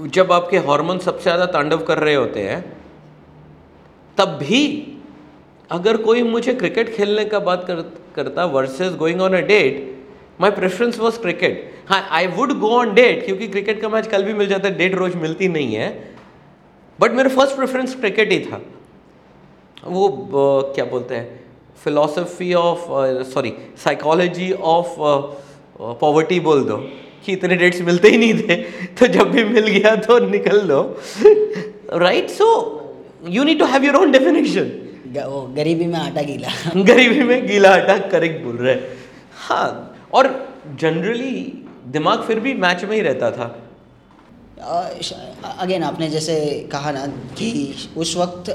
जब 0.06 0.32
आपके 0.32 0.58
hormone 0.58 0.98
सबसे 0.98 1.22
ज़्यादा 1.22 1.46
तांडव 1.46 1.84
कर 1.84 1.98
रहे 1.98 2.14
होते 2.14 2.42
हैं, 2.42 2.60
तब 4.18 4.28
भी 4.42 4.62
अगर 5.70 5.96
कोई 5.96 6.22
मुझे 6.22 6.54
क्रिकेट 6.54 6.94
खेलने 6.94 7.24
का 7.24 7.38
बात 7.40 7.64
कर, 7.66 7.80
करता 8.14 8.44
versus 8.44 8.94
going 8.94 9.20
on 9.20 9.34
a 9.34 9.40
date 9.46 9.98
my 10.40 10.50
preference 10.50 10.98
was 10.98 11.18
cricket 11.20 11.68
हाँ 11.88 12.06
I 12.10 12.26
would 12.36 12.52
go 12.60 12.68
on 12.70 12.94
date 12.94 13.24
क्योंकि 13.24 13.46
क्रिकेट 13.48 13.80
का 13.80 13.88
मैच 13.88 14.06
कल 14.06 14.24
भी 14.24 14.32
मिल 14.34 14.48
जाता 14.48 14.68
है 14.68 14.76
डेट 14.76 14.94
रोज 14.94 15.14
मिलती 15.16 15.48
नहीं 15.48 15.74
है। 15.74 15.88
बट 16.98 17.12
मेरा 17.12 17.28
फ़र्स्ट 17.28 17.56
प्रेफरेंस 17.56 17.94
क्रिकेट 17.94 18.32
ही 18.32 18.38
था। 18.40 18.60
वो 19.86 20.08
क्या 20.74 20.84
बोलते 20.84 21.14
हैं? 21.14 21.38
Philosophy 21.84 22.52
of 22.54 22.86
sorry 23.26 23.52
psychology 23.84 24.50
of 24.52 24.96
poverty 26.00 26.40
बोल 26.40 26.64
दो 26.64 26.76
कि 27.24 27.32
इतने 27.32 27.56
डेट्स 27.56 27.80
मिलते 27.82 28.08
ही 28.08 28.18
नहीं 28.18 28.34
थे 28.38 28.56
तो 28.98 29.06
जब 29.14 29.30
भी 29.30 29.44
मिल 29.44 29.66
गया 29.68 29.94
तो 29.96 30.18
निकल 30.26 30.60
दो। 30.68 30.82
Right 31.98 32.30
so 32.30 32.48
you 33.28 33.44
need 33.44 33.58
to 33.58 33.66
have 33.66 33.84
your 33.84 33.96
own 33.96 34.12
definition 34.12 34.70
गरीबी 35.12 35.86
में 35.86 35.98
आटा 35.98 36.22
गीला। 36.22 36.48
गरीबी 36.84 37.22
में 37.22 37.46
गीला 37.46 37.74
आटा 37.74 37.96
करेक्ट 38.08 38.44
बोल 38.44 38.56
रहे 38.56 38.74
हाँ। 39.36 39.96
और 40.12 40.28
जनरली 40.80 41.32
दिमाग 41.86 42.22
फिर 42.22 42.40
भी 42.40 42.54
मैच 42.54 42.84
में 42.84 42.96
ही 42.96 43.00
रहता 43.02 43.30
था। 43.30 43.46
अगेन 45.58 45.82
आपने 45.82 46.08
जैसे 46.10 46.36
कहा 46.72 46.90
ना 46.92 47.06
कि 47.38 47.74
उस 47.96 48.16
वक्त 48.16 48.50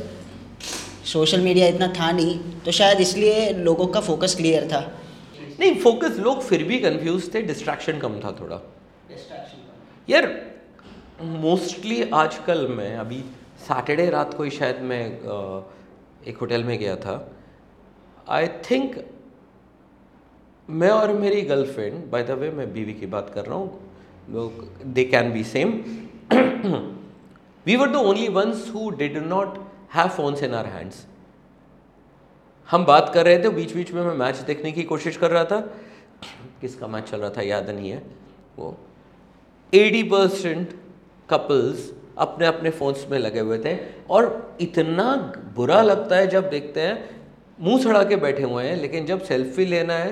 सोशल 1.06 1.42
मीडिया 1.42 1.68
इतना 1.68 1.88
था 2.00 2.12
नहीं 2.12 2.38
तो 2.66 2.72
शायद 2.72 3.00
इसलिए 3.00 3.50
लोगों 3.54 3.88
का 3.88 4.00
फोकस 4.02 4.36
क्लियर 4.36 4.68
था। 4.72 4.80
नहीं 5.60 5.76
फोकस 5.76 6.18
लोग 6.20 6.42
फिर 6.42 6.64
भी 6.64 6.80
कंफ्यूज 6.80 7.34
थे 7.34 7.42
डिस्ट्रैक्शन 7.42 8.00
कम 8.00 8.20
था 8.20 8.32
थोड़ा। 8.42 8.62
यार 10.10 10.26
मोस्टली 11.22 12.02
आजकल 12.14 12.68
मैं 12.68 12.96
अभी 12.98 13.24
सैटरडे 13.68 14.10
रात 14.10 14.34
को 14.34 14.44
ही 14.44 14.50
शायद 14.52 14.82
मैं 14.82 15.04
एक 16.28 16.38
होटल 16.38 16.64
में 16.64 16.78
गया 16.80 16.96
था। 16.96 17.16
आई 18.30 18.48
थिंक 18.70 18.96
मैं 20.70 20.90
और 20.90 21.14
मेरी 21.14 21.42
गर्लफ्रेंड 21.44 22.06
बाय 22.12 22.24
द 22.24 22.32
वे 22.32 22.50
मैं 22.52 22.72
बीवी 22.74 22.94
की 22.94 23.06
बात 23.08 23.30
कर 23.30 23.46
रहा 23.46 23.56
हूँ, 23.56 23.80
लोग 24.30 24.84
they 24.86 25.04
can 25.06 25.32
be 25.34 25.44
same 25.44 25.72
we 27.66 27.76
were 27.76 27.90
the 27.90 27.96
only 27.96 28.28
ones 28.30 28.72
who 28.76 28.90
did 28.92 29.18
not 29.26 29.58
have 29.94 30.08
phones 30.10 30.44
in 30.44 30.54
our 30.54 30.66
hands 30.68 31.06
हम 32.70 32.86
बात 32.86 33.12
कर 33.14 33.26
रहे 33.26 33.44
थे 33.44 33.50
बीच 33.50 33.74
बीच 33.76 33.92
में 33.92 34.02
मैं 34.04 34.14
मैच 34.18 34.38
देखने 34.48 34.72
की 34.72 34.84
कोशिश 34.84 35.18
कर 35.18 35.32
रहा 35.32 35.44
था। 35.46 35.60
किसका 36.62 36.88
मैच 36.88 37.10
चल 37.10 37.20
रहा 37.20 37.30
था, 37.30 37.42
याद 37.42 37.70
नहीं 37.70 37.90
है। 37.90 38.02
वो 38.58 38.78
एटी 39.74 40.02
परसेंट 40.04 40.74
कपल्स 41.30 41.92
अपने 42.18 42.46
अपने 42.48 42.70
फ़ोन्स 42.70 43.06
में 43.12 43.18
लगे 43.20 43.40
हुए 43.40 43.58
थे। 43.60 43.76
और 44.10 44.58
इतना 44.62 45.16
बुरा 45.56 45.82
लगता 45.82 46.16
है 46.16 46.28
जब 46.28 46.50
देखते 46.50 46.82
हैं 46.82 47.24
मुँह 47.60 47.82
सड़ा 47.84 48.04
के 48.04 48.16
बैठे 48.16 48.44
हुए 48.44 48.64
हैं 48.64 48.76
लेकिन 48.76 49.06
जब 49.06 49.22
सेल्फी 49.24 49.66
लेना 49.66 49.94
है 49.94 50.12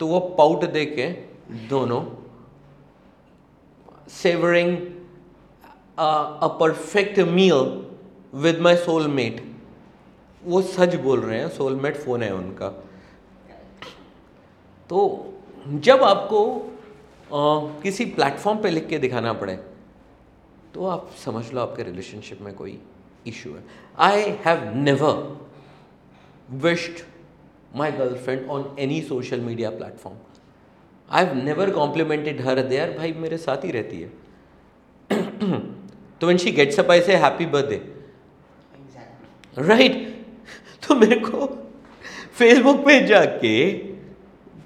तो 0.00 0.06
वो 0.06 0.20
पाउट 0.38 0.64
दे 0.64 0.84
के 0.86 1.06
दोनों 1.68 2.02
savouring 4.12 4.76
a 5.98 6.46
perfect 6.60 7.18
meal 7.28 7.62
with 8.34 8.58
my 8.60 8.76
soulmate 8.76 9.42
वो 10.42 10.62
सच 10.62 10.94
बोल 10.96 11.20
रहे 11.20 11.38
हैं 11.38 11.48
सोलमेट 11.48 11.96
फ़ोन 11.96 12.22
है 12.22 12.34
उनका। 12.34 12.68
तो 14.90 14.98
जब 15.68 16.02
आपको 16.02 16.44
आ, 17.32 17.40
किसी 17.82 18.04
प्लेटफॉर्म 18.04 18.58
पे 18.58 18.70
लिख 18.70 18.86
के 18.88 18.98
दिखाना 18.98 19.32
पड़े 19.32 19.58
तो 20.74 20.86
आप 20.86 21.10
समझ 21.24 21.52
लो 21.52 21.60
आपके 21.60 21.82
रिलेशनशिप 21.82 22.40
में 22.42 22.54
कोई 22.54 22.78
इशू 23.26 23.50
है। 23.50 23.62
I 23.98 24.22
have 24.46 24.62
never 24.74 25.38
wished 26.64 27.02
my 27.76 27.92
girlfriend 27.92 28.48
on 28.50 28.76
any 28.78 29.00
social 29.02 29.40
media 29.40 29.70
platform 29.70 30.16
I 31.10 31.24
have 31.24 31.34
never 31.44 31.70
complimented 31.70 32.40
her 32.46 32.62
there 32.62 32.96
भाई 32.98 33.12
मेरे 33.18 33.36
साथ 33.38 33.64
ही 33.64 33.70
रहती 33.70 34.00
है। 34.00 34.08
तो 36.20 36.26
when 36.26 36.36
she 36.36 36.50
gets 36.52 36.80
up 36.80 36.90
I 36.90 37.00
say 37.00 37.16
happy 37.16 37.46
birthday 37.46 37.82
right 39.56 40.06
तो 40.82 40.94
मेरे 40.94 41.18
को 41.20 41.46
फेसबुक 42.38 42.84
पे 42.86 43.00
जाके 43.06 43.54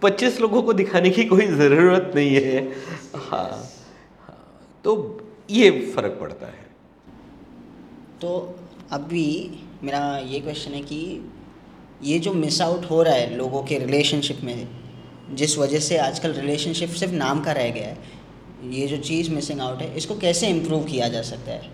25 0.02 0.40
लोगों 0.40 0.62
को 0.62 0.72
दिखाने 0.72 1.10
की 1.10 1.24
कोई 1.24 1.46
ज़रूरत 1.46 2.12
नहीं 2.14 2.34
है। 2.36 2.60
हाँ 3.16 3.48
हाँ, 4.20 4.36
तो 4.84 4.94
ये 5.52 5.70
फ़र्क 5.96 6.16
पड़ता 6.20 6.46
है। 6.46 6.70
तो 8.20 8.58
अभी 8.92 9.26
मेरा 9.82 10.00
ये 10.26 10.40
क्वेश्चन 10.40 10.72
है 10.72 10.80
कि 10.82 11.00
ये 12.02 12.18
जो 12.18 12.32
मिस 12.34 12.60
आउट 12.62 12.84
हो 12.90 13.02
रहा 13.02 13.14
है 13.14 13.34
लोगों 13.36 13.62
के 13.62 13.78
रिलेशनशिप 13.78 14.40
में 14.44 14.68
जिस 15.34 15.58
वजह 15.58 15.78
से 15.78 15.96
आजकल 15.98 16.32
रिलेशनशिप 16.32 16.90
सिर्फ़ 16.90 17.14
नाम 17.14 17.42
का 17.44 17.52
रह 17.52 17.70
गया 17.70 17.88
है 17.88 18.70
ये 18.70 18.86
जो 18.86 18.96
चीज़ 18.96 19.30
मिसिंग 19.30 19.60
आउट 19.60 19.82
है 19.82 19.96
इसको 19.96 20.18
कैसे 20.18 20.48
इम्प्रूव 20.48 20.84
किया 20.84 21.08
जा 21.08 21.22
सकता 21.22 21.52
है? 21.52 21.70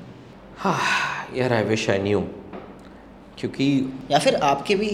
हाँ 0.59 1.37
यार 1.37 1.53
आई 1.53 1.65
विश 1.65 1.89
आई 1.91 1.99
न्यू 1.99 2.21
क्योंकि 3.39 3.67
या 4.11 4.19
फिर 4.19 4.35
आपके 4.35 4.75
भी 4.75 4.91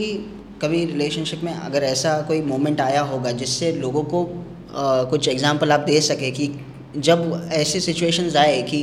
कभी 0.62 0.84
रिलेशनशिप 0.84 1.40
में 1.44 1.52
अगर 1.52 1.82
ऐसा 1.82 2.20
कोई 2.22 2.42
मोमेंट 2.42 2.80
आया 2.80 3.00
होगा 3.02 3.30
जिससे 3.32 3.72
लोगों 3.72 4.02
को 4.04 4.24
आ, 4.74 5.02
कुछ 5.02 5.28
एग्जांपल 5.28 5.72
आप 5.72 5.80
दे 5.80 6.00
सके 6.00 6.30
कि 6.30 6.46
जब 6.96 7.48
ऐसे 7.52 7.80
सिचुएशंस 7.80 8.36
आए 8.36 8.60
कि 8.62 8.82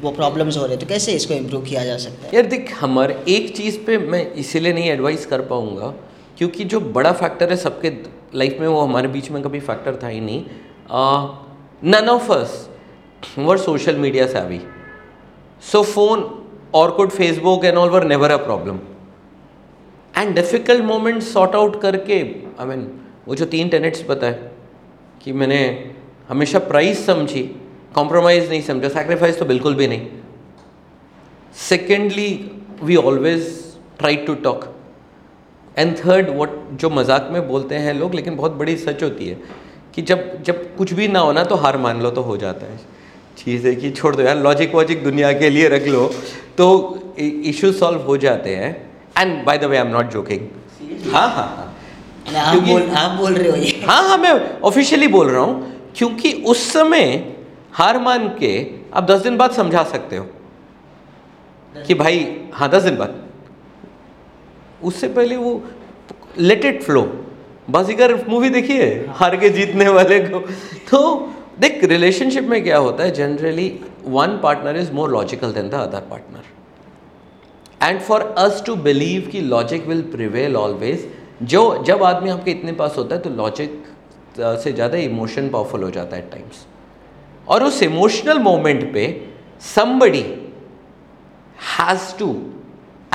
वो 0.00 0.10
प्रॉब्लम्स 0.10 0.56
हो 0.56 0.64
रहे 0.66 0.76
तो 0.76 0.86
कैसे 0.86 1.12
इसको 1.12 1.34
इम्प्रूव 1.34 1.62
किया 1.64 1.84
जा 1.84 1.96
सकता 1.98 2.26
है? 2.26 2.34
यार 2.34 2.46
देख, 2.46 2.72
हमारे 2.80 3.22
एक 3.28 3.56
चीज़ 3.56 3.78
पे 3.86 3.98
मैं 3.98 4.32
इसीलिए 4.34 4.72
नहीं 4.72 4.90
एडवाइस 4.90 5.26
कर 5.26 5.40
पाऊँगा, 5.46 5.94
क्योंकि 6.38 6.64
जो 6.64 6.80
बड़ा 6.80 7.12
फैक्टर 7.12 7.50
है 7.50 7.56
सबके 7.56 7.92
लाइफ 8.34 8.56
में, 8.60 8.66
वो 8.68 8.80
हमारे 8.80 9.08
बीच 9.08 9.30
में 9.30 9.42
कभी 9.42 9.60
फैक्टर 9.60 9.98
था 10.02 10.08
ही 10.08 10.20
नहीं। 10.20 10.44
None 11.84 12.08
of 12.08 12.32
us 12.32 12.68
were 13.38 13.58
social 13.58 13.96
media 13.96 14.26
savvy. 14.28 14.60
So, 15.62 15.82
phone 15.86 16.22
orkut 16.76 17.10
Facebook 17.10 17.64
and 17.64 17.76
all 17.78 17.90
were 17.90 18.04
never 18.04 18.30
a 18.30 18.36
problem 18.36 18.78
and 20.14 20.34
difficult 20.34 20.84
moment 20.84 21.22
sort 21.22 21.54
out 21.56 21.80
करके 21.82 22.20
आई 22.60 22.66
मीन 22.66 22.86
वो 23.28 23.34
जो 23.34 23.44
तीन 23.46 23.68
टेनेट्स 23.68 24.04
बताए, 24.08 24.32
कि 25.22 25.32
मैंने 25.32 25.60
हमेशा 26.28 26.58
प्राइस 26.68 27.04
समझी 27.06 27.42
कॉम्प्रोमाइज़ 27.94 28.48
नहीं 28.50 28.60
समझा 28.62 28.88
सैक्रिफाइस 28.90 29.38
तो 29.38 29.44
बिल्कुल 29.44 29.74
भी 29.74 29.86
नहीं। 29.88 30.06
Secondly 31.58 32.28
we 32.82 32.96
always 32.98 33.46
try 33.98 34.16
to 34.26 34.34
talk 34.44 34.64
and 35.78 35.96
third 35.98 36.30
what 36.38 36.50
जो 36.80 36.90
मज़ाक 36.90 37.28
में 37.32 37.46
बोलते 37.48 37.74
हैं 37.76 37.94
लोग 37.94 38.14
लेकिन 38.14 38.36
बहुत 38.36 38.52
बड़ी 38.54 38.76
सच 38.78 39.02
होती 39.02 39.28
है 39.28 39.38
कि 39.94 40.02
जब 40.02 40.42
जब 40.42 40.64
कुछ 40.76 40.92
भी 40.92 41.08
ना 41.08 41.20
होना 41.20 41.44
तो 41.44 41.56
हार 41.56 41.76
मान 41.78 42.00
लो 42.02 42.10
तो 42.10 42.22
हो 42.22 42.36
जाता 42.36 42.66
है। 42.66 42.78
चीज़ 43.38 43.66
है 43.66 43.74
कि 43.74 43.90
छोड़ 43.90 44.14
दो 44.16 44.22
यार 44.22 44.36
लॉजिक 44.38 44.74
वॉजिक 44.74 45.02
दुनिया 45.04 45.32
के 45.32 45.50
लिए 45.50 45.68
रख 45.68 45.86
लो 45.88 46.06
तो 46.58 46.66
इशू 47.18 47.72
सॉल्व 47.72 48.00
हो 48.02 48.16
जाते 48.16 48.54
हैं। 48.56 48.70
And 49.18 49.44
by 49.44 49.58
the 49.58 49.64
way 49.64 49.76
I 49.76 49.84
am 49.84 49.92
not 49.92 50.10
joking 50.12 51.12
हाँ 51.12 51.28
हाँ 51.28 51.46
हाँ। 51.48 51.72
आप 52.36 52.62
बोल 52.62 52.82
आप 52.82 53.18
बोल 53.18 53.32
रहे 53.32 53.50
हो 53.50 53.56
ये। 53.56 53.84
हाँ 53.86 54.02
हाँ 54.08 54.18
मैं 54.18 54.60
ऑफिशियली 54.62 55.08
बोल 55.08 55.30
रहा 55.30 55.42
हूँ। 55.42 55.73
क्योंकि 55.96 56.32
उस 56.46 56.70
समय 56.72 57.04
हार 57.72 57.98
मान 57.98 58.28
के 58.38 58.54
आप 58.94 59.04
दस 59.10 59.20
दिन 59.22 59.36
बाद 59.36 59.50
समझा 59.52 59.82
सकते 59.84 60.16
हो 60.16 60.26
कि 61.74 61.94
भाई 61.94 62.26
हाँ 62.54 62.68
दस 62.70 62.82
दिन 62.82 62.96
बाद। 62.96 63.22
उससे 64.82 65.08
पहले 65.08 65.36
वो 65.36 65.62
let 66.38 66.64
it 66.64 66.82
flow 66.82 67.02
Baazigar 67.70 68.14
movie 68.28 68.50
देखिए 68.50 68.84
हार 69.10 69.36
के 69.36 69.48
जीतने 69.50 69.88
वाले 69.88 70.18
को। 70.20 70.40
तो 70.90 71.00
देख 71.60 71.84
रिलेशनशिप 71.84 72.44
में 72.44 72.62
क्या 72.64 72.78
होता 72.78 73.04
है 73.04 73.10
generally 73.10 73.68
one 74.06 74.38
partner 74.42 74.76
is 74.76 74.92
more 74.92 75.10
logical 75.10 75.52
than 75.52 75.68
the 75.68 75.74
other 75.74 76.00
partner 76.10 77.88
and 77.88 78.00
for 78.00 78.22
us 78.38 78.62
to 78.66 78.74
believe 78.84 79.28
कि 79.32 79.40
लॉजिक 79.40 79.86
विल 79.86 80.02
प्रिवेल 80.12 80.56
ऑलवेज 80.56 81.08
जो 81.42 81.62
जब 81.86 82.02
आदमी 82.02 82.30
आपके 82.30 82.50
इतने 82.50 82.72
पास 82.72 82.94
होता 82.98 83.14
है 83.14 83.20
तो 83.22 83.30
लॉजिक 83.30 83.82
से 84.38 84.72
ज़्यादा 84.72 84.98
इमोशन 84.98 85.48
पावरफुल 85.48 85.82
हो 85.82 85.90
जाता 85.90 86.16
है 86.16 86.28
टाइम्स 86.30 86.66
और 87.48 87.64
उस 87.64 87.82
इमोशनल 87.82 88.38
मोमेंट 88.38 88.92
पे 88.92 89.04
somebody 89.66 90.22
has 91.78 92.16
to 92.18 92.30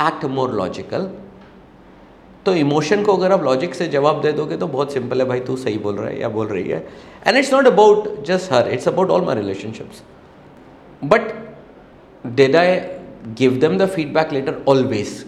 act 0.00 0.24
more 0.36 0.52
logical 0.52 1.10
तो 2.46 2.54
इमोशन 2.54 3.02
को 3.04 3.16
अगर 3.16 3.32
आप 3.32 3.42
लॉजिक 3.44 3.74
से 3.74 3.86
जवाब 3.88 4.20
दे 4.22 4.32
दोगे 4.32 4.56
तो 4.56 4.66
बहुत 4.66 4.92
सिंपल 4.92 5.20
है, 5.20 5.26
भाई 5.28 5.40
तू 5.40 5.56
सही 5.56 5.78
बोल 5.78 5.96
रहा 5.96 6.08
है 6.08 6.20
या 6.20 6.28
बोल 6.28 6.46
रही 6.46 6.68
है. 6.68 6.78
And 7.26 7.36
it's 7.36 7.52
not 7.52 7.66
about 7.66 8.24
just 8.26 8.52
her 8.52 8.68
it's 8.72 8.88
about 8.88 9.10
all 9.10 9.24
my 9.24 9.36
relationships 9.36 10.02
but 11.04 11.32
did 12.26 12.56
I 12.56 12.76
give 13.38 13.58
them 13.60 13.76
the 13.78 13.88
feedback 13.88 14.32
later 14.32 14.62
always 14.68 15.24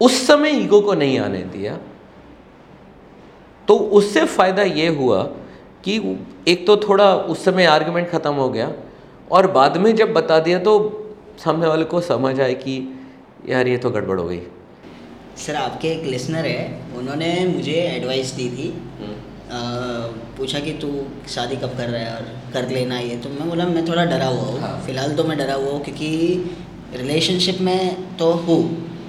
उस 0.00 0.26
समय 0.26 0.50
ईगो 0.62 0.80
को 0.80 0.94
नहीं 0.94 1.18
आने 1.18 1.42
दिया. 1.52 1.78
तो 3.68 3.76
उससे 3.98 4.24
फ़ायदा 4.26 4.62
ये 4.62 4.86
हुआ 4.96 5.22
कि 5.84 5.96
एक 6.48 6.66
तो 6.66 6.76
थोड़ा 6.78 7.14
उस 7.32 7.44
समय 7.44 7.64
आर्गुमेंट 7.66 8.08
ख़त्म 8.10 8.34
हो 8.34 8.48
गया 8.48 8.70
और 9.30 9.50
बाद 9.52 9.76
में 9.76 9.94
जब 9.96 10.12
बता 10.12 10.38
दिया 10.40 10.58
तो 10.58 10.74
सामने 11.44 11.66
वाले 11.66 11.84
को 11.84 12.00
समझ 12.02 12.38
आए 12.40 12.54
कि 12.54 12.76
यार 13.48 13.68
ये 13.68 13.76
तो 13.78 13.90
गड़बड़ 13.90 14.18
हो 14.20 14.26
गई। 14.28 14.40
सर 15.36 15.54
आपके 15.56 15.88
एक 15.88 16.04
लिसनर 16.04 16.46
है 16.46 16.60
उन्होंने 16.98 17.32
मुझे 17.48 17.72
एडवाइस 17.72 18.30
दी 18.32 18.48
थी। 18.50 18.68
अ, 18.68 19.58
पूछा 20.38 20.60
कि 20.60 20.72
तू 20.82 20.88
शादी 21.28 21.56
कब 21.56 21.76
कर 21.78 21.88
रहा 21.88 22.00
है 22.00 22.14
और 22.14 22.52
कर 22.52 22.68
लेना 22.68 22.98
ये 22.98 23.16
तो 23.16 23.28
मैं 23.30 23.48
बोला 23.48 23.66
मैं 23.66 23.86
थोड़ा 23.88 24.04
डरा 24.04 24.26
हुआ 24.26 24.44
हूँ। 24.44 24.60
हाँ। 24.60 24.80
फ़िलहाल 24.86 25.14
तो 25.16 25.24
मैं 25.24 25.36
डरा 25.38 25.54
हुआ 25.54 25.72
हूँ 25.72 25.82
क्योंकि 25.84 26.08
रिलेशनशिप 26.94 27.60
में 27.60 28.16
तो 28.18 28.30
हूँ 28.46 28.60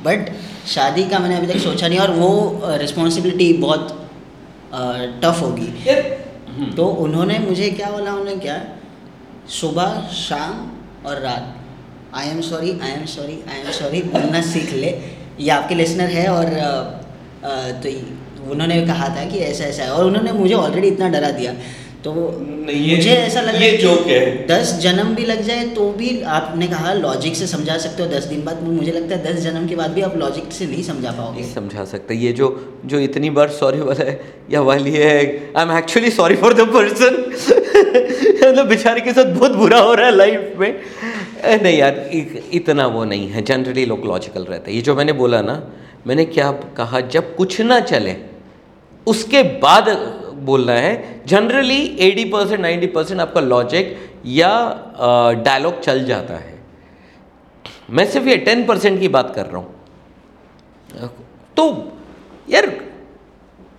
बट 0.04 0.30
शादी 0.68 1.04
का 1.10 1.20
मैंने 1.20 1.38
अभी 1.38 1.48
तक 1.48 1.60
सोचा 1.60 1.88
नहीं 1.88 2.00
और 2.00 2.12
वो 2.12 2.30
रिस्पॉन्सिबिलिटी 2.78 3.52
बहुत 3.58 4.07
टफ 4.74 5.42
होगी। 5.42 5.68
तो 6.76 6.86
उन्होंने 6.86 7.38
मुझे 7.40 7.70
क्या 7.72 7.90
बोला? 7.90 8.12
उन्होंने 8.12 8.36
क्या? 8.38 8.62
सुबह 9.50 10.02
शाम 10.14 11.06
और 11.06 11.20
रात। 11.22 11.54
I 12.16 12.28
am 12.28 12.42
sorry 12.42 12.72
I 12.84 12.92
am 12.92 13.06
sorry 13.06 13.40
I 13.50 13.60
am 13.60 13.72
sorry 13.72 14.02
बोलना 14.04 14.42
सीख 14.42 14.74
ले। 14.74 14.90
ये 15.40 15.50
आपके 15.50 15.76
लिसनर 15.76 16.10
है 16.10 16.28
और 16.28 16.46
आ, 16.46 17.72
तो 17.82 17.90
उन्होंने 18.52 18.86
कहा 18.88 19.08
था 19.10 19.26
कि 19.26 19.40
ऐसा 19.40 19.64
ऐसा 19.64 19.84
है। 19.84 19.90
और 19.90 20.06
उन्होंने 20.06 20.32
मुझे 20.32 20.54
ऑलरेडी 20.54 20.88
इतना 20.88 21.10
डरा 21.10 21.30
दिया। 21.32 21.54
तो 22.04 22.14
नहीं, 22.42 22.82
ये- 22.88 22.98
मुझे 22.98 23.10
ऐसा 23.10 23.42
लग 23.42 23.56
रहा 23.56 23.64
ये 23.64 23.70
है 23.70 23.78
कि 23.78 24.10
है। 24.10 24.48
दस 24.48 24.80
जन्म 24.80 25.16
भी 25.16 25.26
लग 25.26 25.42
जाए 25.42 25.64
तो 25.68 25.90
भी 25.92 26.22
आपने 26.22 26.68
कहा 26.68 26.94
लॉजिक 26.94 27.36
से 27.36 27.48
समझा 27.48 27.78
सकते 27.78 28.04
हो 28.04 28.10
दस 28.10 28.24
दिन 28.24 28.44
बाद 28.44 28.64
मुझे 28.64 28.92
लगता 28.92 29.16
है 29.16 29.24
दस 29.24 29.42
जन्म 29.42 29.68
के 29.68 29.76
बाद 29.76 29.92
भी 29.92 30.02
आप 30.02 30.18
लॉजिक 30.18 30.52
से 30.52 30.66
नहीं 30.66 30.84
समझा 30.84 31.12
पाओगे। 31.12 31.42
नहीं 31.42 31.54
समझा 31.54 31.86
सकते। 31.86 32.14
ये 32.14 32.32
जो 32.34 32.78
जो 32.86 33.00
इतनी 33.00 33.30
बार 33.30 33.50
सॉरी 33.50 33.80
वाला 33.80 34.06
है 34.06 34.22
या 34.52 34.62
वाली 34.62 34.92
है 34.92 35.18
I 35.58 35.64
am 35.64 35.78
actually 35.78 36.12
sorry 36.12 36.36
for 36.36 36.54
the 36.54 36.62
person 36.62 37.24
मतलब 38.50 38.68
बेचारे 38.68 39.02
के 39.02 39.12
साथ 39.12 39.26
बहुत 39.26 39.52
बुरा 39.52 39.80
हो 39.80 39.94
रहा 39.94 40.06
है 40.06 40.16
लाइफ 40.16 40.54
में। 40.58 40.80
नहीं 41.64 41.78
यार 41.78 42.10
इतना 42.54 42.88
वो 42.88 43.04
नहीं 43.06 43.30
है। 43.30 43.42
जनरली 43.42 43.86
लोग 43.86 44.06
लॉजिकल 44.06 44.44
रहते 44.44 44.72
हैं। 44.72 44.76
ये 44.76 44.82
जो 44.82 44.96
मैंने 44.96 45.14
बोला 45.14 45.42
ना 45.42 45.64
मैंने 46.08 46.26
क्या 46.26 46.52
कहा 46.52 47.00
जब 47.00 47.36
कुछ 47.36 47.62
ना 47.62 47.80
चले 47.80 48.16
उसके 49.08 49.44
बाद 49.44 49.86
बोलना 50.38 50.74
है 50.74 51.22
जनरली 51.26 51.80
80 52.02 52.32
परसेंट 52.32 52.60
नाइन्टी 52.62 52.88
परसेंट 52.88 53.22
आपका 53.22 53.42
लॉजिक 53.42 53.96
या 54.26 54.52
डायलॉग 55.46 55.80
चल 55.82 56.04
जाता 56.06 56.34
है। 56.34 56.60
मैं 57.90 58.06
सिर्फ़ 58.06 58.28
ये 58.28 58.38
टेन 58.38 58.66
परसेंट 58.66 59.00
की 59.00 59.08
बात 59.08 59.34
कर 59.36 59.46
रहा 59.46 59.58
हूँ। 59.58 59.76
तो 61.58 61.92
यार, 62.50 62.66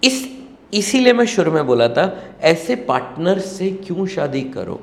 इस, 0.05 0.27
इसीलिए 0.75 1.13
मैं 1.13 1.27
शुरू 1.27 1.53
में 1.53 1.67
बोला 1.67 1.89
था, 1.89 2.23
ऐसे 2.41 2.77
पार्टनर 2.77 3.39
से 3.39 3.71
क्यों 3.87 4.07
शादी 4.07 4.43
करो 4.43 4.81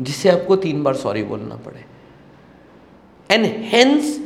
जिसे 0.00 0.28
आपको 0.28 0.56
तीन 0.56 0.82
बार 0.82 0.94
सॉरी 0.94 1.22
बोलना 1.22 1.56
पड़े। 1.56 1.84
And 3.30 3.44
hence 3.46 4.18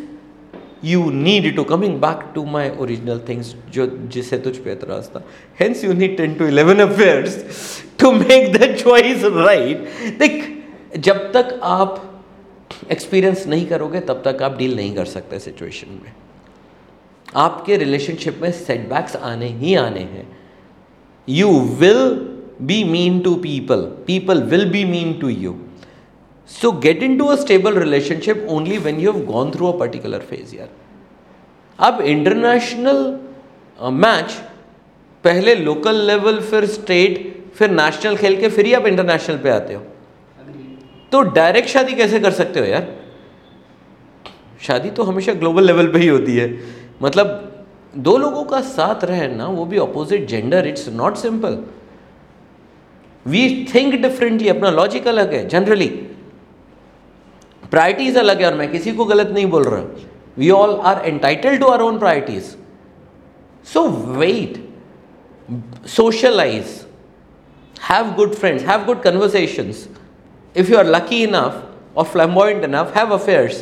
you 0.85 1.11
need 1.13 1.55
to 1.57 1.65
coming 1.65 1.95
back 2.01 2.21
to 2.35 2.45
my 2.47 2.71
original 2.81 3.21
things 3.29 3.55
जो 3.75 3.87
जिससे 4.13 4.39
तुझ 4.39 4.57
पे 4.57 4.73
एतराज़ 4.73 5.09
था 5.09 5.25
hence 5.61 5.85
you 5.85 5.93
need 5.95 6.17
ten 6.17 6.35
to 6.35 6.47
eleven 6.47 6.81
affairs 6.81 7.43
to 8.01 8.13
make 8.13 8.53
the 8.53 8.75
choice 8.77 9.25
right 9.37 9.89
देख 10.19 10.45
जब 10.99 11.31
तक 11.33 11.59
आप 11.65 12.05
एक्सपीरियंस 12.93 13.47
नहीं 13.47 13.67
करोगे 13.67 14.01
तब 14.01 14.23
तक 14.25 14.43
आप 14.43 14.57
डील 14.59 14.77
नहीं 14.77 14.95
कर 14.95 15.05
सकते 15.07 15.39
सिचुएशन 15.39 16.01
में 16.03 16.13
आपके 17.37 17.77
रिलेशनशिप 17.77 18.39
में 18.43 18.51
सेटबैक्स 18.55 19.17
आने 19.17 19.49
ही 19.55 19.75
आने 19.77 20.01
हैं 20.01 20.27
you 21.29 21.49
will 21.81 22.05
be 22.63 22.83
mean 22.85 23.19
to 23.21 23.35
people 23.39 23.83
people 24.07 24.43
will 24.43 24.65
be 24.71 24.85
mean 24.85 25.13
to 25.21 25.29
you 25.29 25.57
so 26.51 26.71
get 26.81 27.03
into 27.19 27.25
a 27.27 27.35
stable 27.37 27.79
relationship 27.79 28.47
only 28.51 28.79
when 28.79 29.01
you 29.01 29.13
have 29.13 29.25
gone 29.27 29.51
through 29.51 29.67
a 29.67 29.79
particular 29.79 30.21
phase 30.31 30.55
यार 30.57 30.69
अब 31.79 32.01
इंटरनेशनल 32.03 33.19
मैच 33.79 34.33
पहले 35.25 35.55
local 35.55 36.01
level 36.07 36.41
फिर 36.41 36.67
state 36.67 37.27
फिर 37.57 37.71
national 37.71 38.17
खेल 38.17 38.41
के, 38.41 38.49
फिर 38.49 38.67
ही 38.67 38.73
आप 38.73 38.87
international 38.87 39.39
पे 39.39 39.51
आते 39.51 39.75
हो। 39.75 39.83
तो 41.13 41.21
डायरेक्ट 41.31 41.69
शादी 41.69 41.95
कैसे 41.95 42.21
कर 42.21 42.31
सकते 42.31 42.61
हो 42.61 42.67
यार? 42.67 42.87
शादी 44.61 44.91
तो 44.91 45.03
हमेशा 45.03 45.33
ग्लोबल 45.35 45.65
लेवल 45.67 45.87
पे 45.93 45.99
ही 45.99 46.09
होती 46.09 46.37
है। 46.37 46.47
मतलब 47.03 47.27
दो 47.97 48.17
लोगों 48.19 48.45
का 48.45 48.61
साथ 48.63 49.05
रहना, 49.05 49.47
वो 49.47 49.65
भी 49.65 49.79
opposite 49.79 50.27
gender 50.29 50.67
it's 50.67 50.89
not 50.89 51.17
simple 51.17 51.59
we 53.27 53.67
think 53.75 53.95
differently 54.03 54.49
अपना 54.49 54.71
लॉजिक 54.71 55.09
अलग 55.09 55.35
है 55.35 55.47
जनरली 55.49 55.89
प्रायरिटीज 57.71 58.17
अलग 58.19 58.41
है 58.41 58.47
और 58.47 58.55
मैं 58.55 58.71
किसी 58.73 58.93
को 58.93 59.05
गलत 59.05 59.31
नहीं 59.35 59.47
बोल 59.47 59.65
रहा। 59.65 59.83
We 60.39 60.51
all 60.51 60.75
are 60.91 61.05
entitled 61.07 61.57
to 61.59 61.67
our 61.67 61.81
own 61.83 61.99
priorities 61.99 62.55
so 63.73 63.87
wait 64.19 64.65
socialize 65.97 66.81
have 67.91 68.13
good 68.17 68.35
friends 68.35 68.65
have 68.67 68.85
good 68.85 69.03
conversations. 69.03 69.87
If 70.55 70.71
you 70.71 70.77
are 70.79 70.89
lucky 70.93 71.19
enough 71.25 71.57
or 71.95 72.05
flamboyant 72.13 72.65
enough, 72.67 72.95
have 72.95 73.11
affairs. 73.17 73.59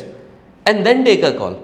And 0.65 0.85
then 0.85 1.03
take 1.05 1.23
a 1.27 1.31
call. 1.39 1.55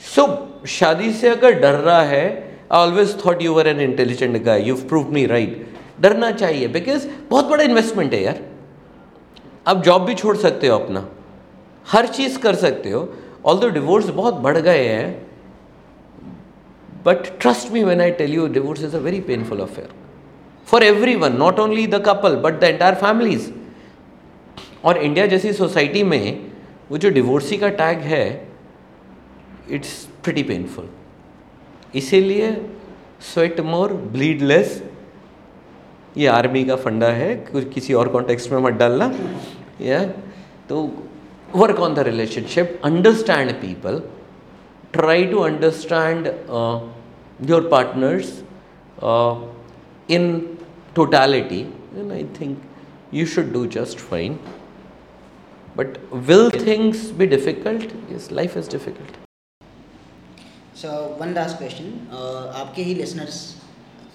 So, 0.00 0.24
शादी 0.68 1.12
से 1.12 1.28
अगर 1.28 1.60
डर 1.60 1.74
रहा 1.74 2.02
है 2.02 2.24
I 2.72 2.78
always 2.78 3.16
thought 3.24 3.42
you 3.42 3.52
were 3.54 3.68
an 3.68 3.80
intelligent 3.80 4.42
guy 4.44 4.62
you 4.68 4.74
prove 4.90 5.12
me 5.12 5.24
right 5.26 5.66
डरना 6.00 6.30
चाहिए 6.30 6.68
because 6.68 7.06
बहुत 7.30 7.44
बड़ा 7.50 7.64
इन्वेस्टमेंट 7.64 8.12
है 8.14 8.22
यार। 8.22 8.42
आप 9.70 9.82
जॉब 9.84 10.04
भी 10.04 10.14
छोड़ 10.14 10.36
सकते 10.36 10.68
हो 10.68 10.78
अपना। 10.78 11.08
हर 11.86 12.06
चीज़ 12.08 12.38
कर 12.38 12.54
सकते 12.56 12.90
हो 12.90 13.08
ऑल 13.46 13.58
दो 13.58 13.68
डिवोर्स 13.70 14.08
बहुत 14.10 14.34
बढ़ 14.42 14.56
गए 14.58 14.86
हैं 14.86 15.08
but 17.04 17.28
trust 17.40 17.72
me 17.72 17.84
when 17.84 18.00
I 18.00 18.10
tell 18.12 18.34
you 18.34 18.46
divorce 18.48 18.82
is 18.84 18.96
a 18.96 19.00
very 19.00 19.20
painful 19.20 19.60
affair 19.60 19.88
for 20.68 20.82
everyone 21.16 21.36
not 21.36 21.58
only 21.58 21.86
the 21.86 22.02
couple 22.06 22.36
but 22.36 22.60
the 22.60 22.64
entire 22.64 22.94
families 22.96 23.50
और 24.84 24.98
इंडिया 24.98 25.26
जैसी 25.26 25.52
सोसाइटी 25.52 26.02
में 26.02 26.50
वो 26.90 26.98
जो 26.98 27.10
डिवोर्सी 27.10 27.56
का 27.56 27.68
टैग 27.80 27.98
है 28.10 28.24
इट्स 29.70 29.92
प्रिटी 30.24 30.42
पेनफुल 30.42 30.88
इसीलिए 31.94 32.52
स्वेट 33.32 33.60
मोर 33.60 33.92
ब्लीड 34.12 34.42
लेस 34.42 34.82
ये 36.16 36.26
army 36.26 36.64
का 36.64 36.76
फंडा 36.76 37.06
है, 37.06 37.34
कुछ 37.52 37.68
किसी 37.72 37.94
और 37.94 38.08
कॉन्टेक्स्ट 38.08 38.50
में 38.52 38.58
मत 38.60 38.72
डालना। 38.72 39.06
या 39.88 40.04
तो 40.68 40.88
work 41.54 41.80
on 41.80 41.94
the 41.94 41.98
relationship 42.08 42.80
understand 42.84 43.52
people 43.60 44.02
try 44.92 45.24
to 45.24 45.42
understand 45.44 46.28
uh, 46.48 46.80
your 47.40 47.62
partners 47.62 48.42
uh, 49.00 49.40
in 50.08 50.58
totality, 50.94 51.72
and 51.94 52.12
I 52.12 52.24
think 52.24 52.60
you 53.12 53.26
should 53.26 53.52
do 53.52 53.66
just 53.66 54.00
fine. 54.00 54.38
But 55.76 55.98
will 56.12 56.50
things 56.50 57.10
be 57.12 57.26
difficult? 57.26 57.92
Yes, 58.10 58.30
life 58.30 58.56
is 58.56 58.66
difficult. 58.66 59.08
So 60.74 61.14
one 61.18 61.34
last 61.34 61.58
question. 61.58 62.08
Uh, 62.10 62.50
आपके 62.62 62.82
ही 62.82 62.94
listeners 62.94 63.40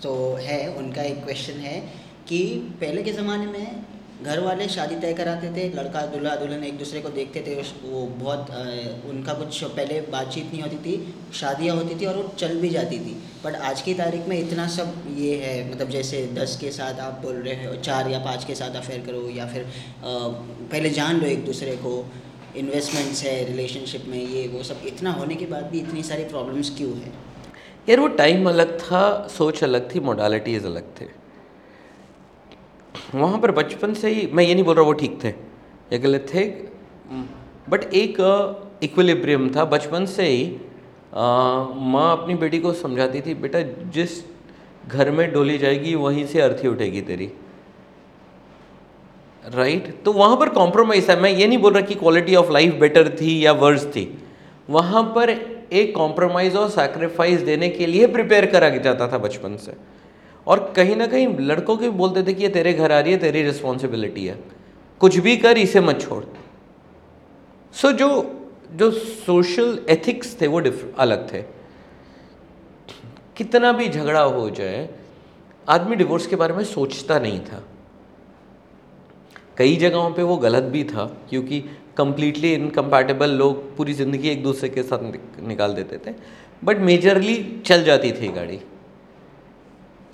तो 0.03 0.13
है 0.35 0.57
उनका 0.77 1.01
एक 1.01 1.23
question 1.23 1.59
है 1.59 1.79
कि 2.27 2.39
पहले 2.81 3.03
के 3.03 3.11
ज़माने 3.11 3.45
में 3.45 3.94
घर 4.23 4.39
वाले 4.39 4.67
शादी 4.69 4.95
तय 4.95 5.13
कराते 5.13 5.47
थे, 5.55 5.67
लड़का 5.69 6.01
दूल्हा 6.07 6.35
दुल्हन 6.35 6.63
एक 6.63 6.77
दूसरे 6.77 6.99
को 7.01 7.09
देखते 7.09 7.41
थे 7.41 7.55
वो 7.83 8.01
बहुत 8.19 8.49
उनका 9.09 9.33
कुछ 9.33 9.63
पहले 9.65 9.99
बातचीत 10.11 10.51
नहीं 10.51 10.61
होती 10.61 10.77
थी, 10.77 11.13
शादियाँ 11.33 11.75
होती 11.75 11.99
थी 12.01 12.05
और 12.05 12.17
वो 12.17 12.23
चल 12.37 12.57
भी 12.59 12.69
जाती 12.69 12.99
थी। 12.99 13.15
बट 13.45 13.55
आज 13.61 13.81
की 13.81 13.93
तारीख 13.93 14.27
में 14.27 14.37
इतना 14.37 14.67
सब 14.67 14.93
ये 15.17 15.35
है 15.37 15.71
मतलब 15.71 15.89
जैसे 15.89 16.25
दस 16.33 16.57
के 16.61 16.71
साथ 16.71 16.99
आप 16.99 17.19
बोल 17.23 17.35
रहे 17.37 17.65
हो, 17.65 17.75
चार 17.79 18.09
या 18.11 18.19
पाँच 18.19 18.43
के 18.43 18.55
साथ 18.55 18.75
अफेयर 18.75 19.05
करो 19.05 19.27
या 19.29 19.45
फिर 19.47 19.67
पहले 20.03 20.89
जान 20.91 21.19
लो 21.21 21.27
एक 21.27 21.45
दूसरे 21.45 21.75
को 21.77 21.93
इन्वेस्टमेंट्स 22.57 23.23
है 23.23 23.43
रिलेशनशिप 23.45 24.05
में 24.07 24.17
ये, 24.19 24.47
वो 24.47 24.63
सब, 24.63 24.81
इतना 24.87 25.11
होने 25.11 25.35
के 25.35 25.45
बाद 25.45 25.69
भी 25.71 25.79
इतनी 25.79 26.03
सारी 26.03 26.23
प्रॉब्लम्स 26.25 26.69
क्यों 26.77 26.93
है? 26.93 27.11
यार 27.89 27.99
वो 27.99 28.07
टाइम 28.15 28.49
अलग 28.49 28.77
था, 28.79 29.03
सोच 29.27 29.63
अलग 29.63 29.93
थी 29.95 29.99
मोडालिटीज़ 30.01 30.65
अलग 30.65 30.89
थे। 31.01 31.05
वहाँ 33.15 33.39
पर 33.39 33.51
बचपन 33.51 33.93
से 33.93 34.09
ही, 34.09 34.27
मैं 34.33 34.43
ये 34.43 34.53
नहीं 34.53 34.63
बोल 34.63 34.75
रहा 34.75 34.85
वो 34.85 34.93
ठीक 34.93 35.23
थे, 35.23 35.29
या 35.29 35.97
गलत 35.97 36.27
थे। 36.33 36.45
बट 37.69 37.83
एक 37.93 38.17
इक्विलिब्रियम 38.83 39.49
था, 39.55 39.65
बचपन 39.65 40.05
से 40.05 40.23
ही 40.23 40.45
माँ 41.13 42.11
अपनी 42.11 42.35
बेटी 42.35 42.59
को 42.59 42.73
समझाती 42.73 43.21
थी, 43.21 43.33
बेटा, 43.33 43.61
जिस 43.91 44.23
घर 44.87 45.11
में 45.11 45.31
डोली 45.33 45.57
जाएगी, 45.57 45.95
वहीं 45.95 46.25
से 46.25 46.41
अर्थी 46.41 46.67
उठेगी 46.67 47.01
तेरी। 47.01 47.31
Right 49.45 49.83
right? 49.83 50.03
तो 50.05 50.11
वहाँ 50.13 50.37
पर 50.37 50.49
कॉम्प्रोमाइज़ 50.49 51.11
है। 51.11 51.19
मैं 51.21 51.29
ये 51.29 51.47
नहीं 51.47 51.57
बोल 51.57 51.73
रहा 51.73 51.81
कि 51.81 51.95
क्वालिटी 51.95 52.35
ऑफ़ 52.35 52.51
लाइफ 52.51 52.73
बेटर 52.73 53.09
थी 53.21 53.45
या 53.45 53.51
वर्स 53.53 53.85
थी। 53.85 54.05
वहाँ 54.69 55.03
पर 55.15 55.29
एक 55.73 55.95
कॉम्प्रोमाइज़ 55.95 56.57
और 56.57 56.69
सैक्रिफाइस 56.69 57.41
देने 57.41 57.69
के 57.69 57.85
लिए 57.85 58.07
प्रिपेयर 58.07 58.45
करा 58.45 58.69
जाता 58.69 59.07
था 59.07 59.17
बचपन 59.17 59.55
से। 59.57 59.73
और 60.47 60.73
कहीं 60.75 60.95
ना 60.95 61.07
कहीं 61.07 61.27
लड़कों 61.39 61.75
के 61.77 61.89
भी 61.89 61.97
बोलते 61.97 62.23
थे 62.23 62.33
कि 62.33 62.43
ये 62.43 62.49
तेरे 62.49 62.73
घर 62.73 62.91
आ 62.91 62.99
रही 62.99 63.13
है 63.13 63.19
तेरी 63.19 63.41
रिस्पॉन्सिबिलिटी 63.43 64.25
है। 64.25 64.37
कुछ 65.01 65.17
भी 65.17 65.35
कर 65.37 65.57
इसे 65.57 65.81
मत 65.81 66.01
छोड़। 66.01 66.23
सो 67.73 67.87
so, 67.87 67.93
जो 67.93 68.31
जो 68.71 68.91
सोशल 68.91 69.79
एथिक्स 69.89 70.35
थे 70.41 70.47
वो 70.47 70.61
अलग 70.97 71.31
थे। 71.33 71.41
कितना 73.37 73.71
भी 73.71 73.87
झगड़ा 73.89 74.21
हो 74.21 74.49
जाए 74.49 74.89
आदमी 75.67 75.95
डिवोर्स 75.95 76.27
के 76.27 76.35
बारे 76.35 76.53
में 76.53 76.63
सोचता 76.63 77.19
नहीं 77.19 77.39
था। 77.39 77.63
कई 79.57 79.75
जगहों 79.75 80.11
पे 80.11 80.23
वो 80.23 80.37
गलत 80.37 80.63
भी 80.63 80.83
था 80.83 81.05
क्योंकि 81.29 81.59
कंप्लीटली 81.97 82.53
इनकम्पैटिबल 82.53 83.31
लोग 83.31 83.75
पूरी 83.77 83.93
ज़िंदगी 83.93 84.29
एक 84.29 84.43
दूसरे 84.43 84.69
के 84.69 84.83
साथ 84.83 85.03
निकाल 85.43 85.73
देते 85.73 85.97
थे। 85.97 86.15
बट 86.63 86.77
मेजरली 86.79 87.35
चल 87.65 87.83
जाती 87.83 88.11
थी 88.11 88.27
गाड़ी। 88.27 88.59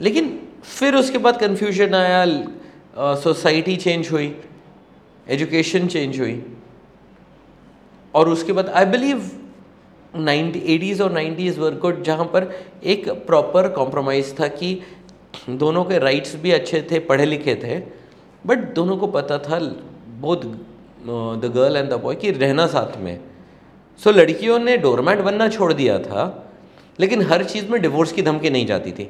लेकिन 0.01 0.37
फिर 0.63 0.95
उसके 0.95 1.17
बाद 1.17 1.39
कन्फ्यूज़न 1.39 1.93
आया 1.95 2.25
सोसाइटी 3.17 3.75
चेंज 3.77 4.09
हुई 4.11 4.33
एजुकेशन 5.27 5.87
चेंज 5.87 6.19
हुई। 6.19 6.41
और 8.13 8.29
उसके 8.29 8.53
बाद 8.53 8.69
आई 8.69 8.85
बिलीव 8.87 9.29
नाइन्टी 10.15 10.59
एटीज़ 10.73 11.01
और 11.03 11.11
नाइन्टीज़ 11.11 11.59
वर 11.59 11.75
गुड 11.79 12.01
जहाँ 12.03 12.25
पर 12.33 12.51
एक 12.83 13.09
प्रॉपर 13.27 13.67
कॉम्प्रोमाइज़ 13.73 14.33
था 14.39 14.47
कि 14.49 14.77
दोनों 15.49 15.83
के 15.85 15.99
राइट्स 15.99 16.35
भी 16.35 16.51
अच्छे 16.51 16.81
थे 16.91 16.99
पढ़े 17.01 17.25
लिखे 17.25 17.55
थे 17.55 17.79
बट 18.45 18.73
दोनों 18.75 18.97
को 18.97 19.07
पता 19.09 19.37
था 19.39 19.59
both 20.21 20.45
the 21.41 21.51
girl 21.55 21.77
and 21.77 21.89
the 21.89 21.99
boy 22.03 22.15
कि 22.15 22.31
रहना 22.31 22.65
साथ 22.67 22.97
में। 22.97 23.19
सो 23.99 24.09
so, 24.09 24.15
लड़कियों 24.17 24.59
ने 24.59 24.77
डोरमैट 24.77 25.19
बनना 25.21 25.47
छोड़ 25.49 25.71
दिया 25.73 25.97
था 25.99 26.23
लेकिन 26.99 27.21
हर 27.21 27.43
चीज़ 27.43 27.67
में 27.69 27.81
डिवोर्स 27.81 28.11
की 28.11 28.21
धमकी 28.21 28.49
नहीं 28.49 28.65
जाती 28.65 28.91
थी। 28.91 29.09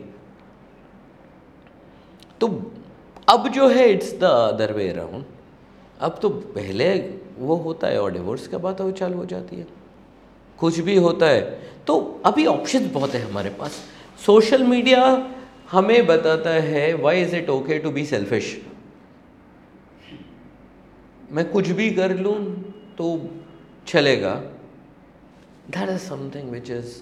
तो 2.42 2.48
अब 3.30 3.48
जो 3.48 3.68
है 3.70 3.90
it's 3.90 4.14
the 4.20 4.24
other 4.24 4.74
way 4.74 4.88
around 4.90 5.26
अब 6.00 6.18
तो 6.22 6.30
पहले 6.30 6.94
वो 7.38 7.56
होता 7.58 7.88
है 7.88 8.02
और 8.02 8.12
डिवोर्स 8.12 8.48
का 8.48 8.58
बात 8.58 8.82
वो 8.82 8.92
चालू 8.92 9.18
हो 9.18 9.26
जाती 9.26 9.56
है। 9.56 9.68
कुछ 10.60 10.80
भी 10.80 10.96
होता 10.98 11.26
है। 11.26 11.42
तो 11.88 11.98
अभी 12.26 12.46
ऑप्शन 12.46 12.90
बहुत 12.94 13.14
है 13.14 13.22
हमारे 13.22 13.50
पास। 13.60 13.80
सोशल 14.26 14.64
मीडिया 14.64 15.04
हमें 15.72 16.06
बताता 16.08 16.50
है 16.64 16.94
why 16.96 17.22
is 17.22 17.36
it 17.36 17.50
okay 17.50 17.78
to 17.80 17.92
be 17.92 18.06
selfish 18.06 18.56
मैं 21.32 21.46
कुछ 21.52 21.70
भी 21.70 21.90
कर 21.92 22.16
लूँ 22.18 22.36
तो 22.98 23.08
चलेगा। 23.88 24.34
That 25.70 25.90
is 25.90 26.08
something 26.08 26.50
which 26.52 26.72
is 26.72 27.02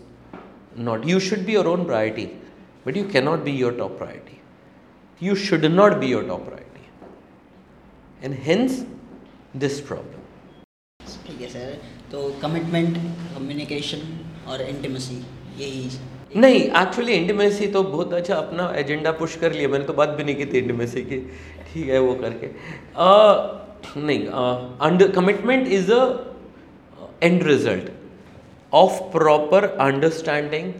not 0.82 1.07
you 1.07 1.20
should 1.20 1.45
be 1.45 1.53
your 1.53 1.68
own 1.68 1.86
priority 1.86 2.26
but 2.88 2.97
you 2.97 3.03
cannot 3.14 3.43
be 3.43 3.51
your 3.51 3.78
top 3.78 3.97
priority 3.97 4.39
you 5.22 5.36
should 5.36 5.65
not 5.72 5.99
be 6.01 6.07
your 6.07 6.24
top 6.24 6.45
priority. 6.47 6.86
And 8.24 8.34
hence 8.47 8.74
this 9.63 9.82
problem. 9.89 10.22
ठीक 11.28 11.41
है 11.41 11.47
sir 11.49 11.74
तो 12.11 12.22
commitment 12.41 12.95
communication 13.36 14.01
और 14.47 14.61
intimacy 14.61 15.15
यही 15.57 15.89
नहीं 16.36 16.59
actually 16.82 17.13
intimacy 17.13 17.67
तो 17.74 17.84
बहुत 17.84 18.13
अच्छा 18.13 18.36
अपना 18.36 18.72
एजेंडा 18.78 19.11
पुश 19.20 19.36
कर 19.43 19.53
लिया। 19.53 19.70
मैंने 19.70 19.86
तो 19.86 19.93
बात 19.93 20.09
भी 20.17 20.24
नहीं 20.24 20.36
की 20.36 20.45
थी 20.45 20.57
इंटीमेसी 20.57 21.01
की। 21.03 21.20
ठीक 21.72 21.89
है 21.89 21.99
वो 21.99 22.13
करके। 22.22 22.47
uh, 23.05 23.34
नहीं 23.97 24.26
under 24.88 25.11
commitment 25.11 25.67
is 25.67 25.91
a 25.91 26.03
end 27.24 27.43
result 27.47 27.91
of 28.74 29.01
proper 29.11 29.65
understanding 29.88 30.74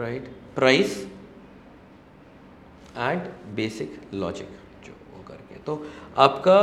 right 0.00 0.28
price 0.54 0.96
and 2.96 3.20
basic 3.56 4.00
logic 4.14 4.48
जो 4.84 4.92
वो 5.12 5.22
करके। 5.28 5.60
तो 5.66 5.84
आपका 6.18 6.58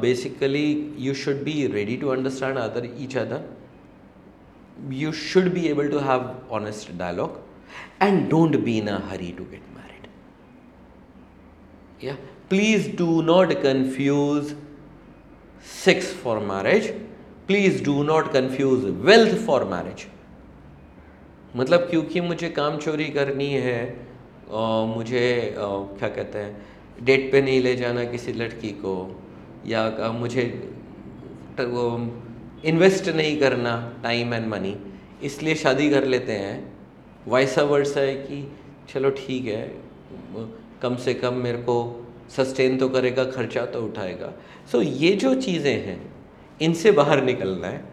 basically 0.00 0.94
you 0.98 1.14
should 1.14 1.42
be 1.44 1.66
ready 1.72 1.96
to 1.96 2.08
understand 2.08 2.58
other 2.58 2.88
each 2.98 3.16
other 3.16 3.48
you 4.94 5.12
should 5.22 5.52
be 5.54 5.66
able 5.68 5.88
to 5.90 5.98
have 6.08 6.30
honest 6.54 6.92
dialogue 6.98 7.40
and 8.02 8.28
don't 8.30 8.56
be 8.64 8.76
in 8.78 8.88
a 8.88 8.98
hurry 9.10 9.30
to 9.38 9.44
get 9.50 9.64
married 9.76 10.06
या 12.04 12.14
please 12.50 12.90
do 12.96 13.20
not 13.22 13.52
confuse 13.62 14.54
sex 15.74 16.14
for 16.22 16.38
marriage 16.46 16.90
please 17.46 17.82
do 17.84 18.02
not 18.04 18.32
confuse 18.32 18.86
wealth 19.06 19.36
for 19.46 19.64
marriage 19.64 20.06
मतलब 21.56 21.80
क्योंकि 21.90 22.20
मुझे 22.20 22.48
काम 22.50 22.76
चोरी 22.78 23.08
करनी 23.10 23.52
है 23.62 23.80
मुझे 24.88 25.54
क्या 25.58 26.08
कहते 26.08 26.38
हैं 26.38 27.04
डेट 27.04 27.30
पे 27.32 27.42
नहीं 27.42 27.60
ले 27.60 27.74
जाना 27.76 28.04
किसी 28.04 28.32
लड़की 28.32 28.70
को 28.84 28.94
या 29.66 30.12
मुझे 30.12 30.44
वो 31.58 31.86
इन्वेस्ट 32.64 33.08
नहीं 33.10 33.36
करना 33.40 33.72
टाइम 34.02 34.34
एंड 34.34 34.46
मनी 34.48 34.76
इसलिए 35.22 35.54
शादी 35.54 35.88
कर 35.90 36.04
लेते 36.06 36.32
हैं। 36.32 36.72
वैसा 37.28 37.62
वर्सा 37.62 38.00
है 38.00 38.14
कि 38.16 38.42
चलो 38.92 39.10
ठीक 39.18 39.46
है 39.46 39.64
कम 40.82 40.96
से 40.96 41.14
कम 41.14 41.34
मेरे 41.42 41.58
को 41.58 41.76
सस्टेन 42.36 42.76
तो 42.78 42.88
करेगा 42.88 43.24
खर्चा 43.26 43.64
तो 43.66 43.84
उठाएगा। 43.86 44.32
सो 44.72 44.78
so, 44.78 44.84
ये 44.84 45.12
जो 45.16 45.34
चीज़ें 45.34 45.86
हैं 45.86 46.00
इनसे 46.60 46.92
बाहर 46.92 47.22
निकलना 47.24 47.68
है। 47.68 47.84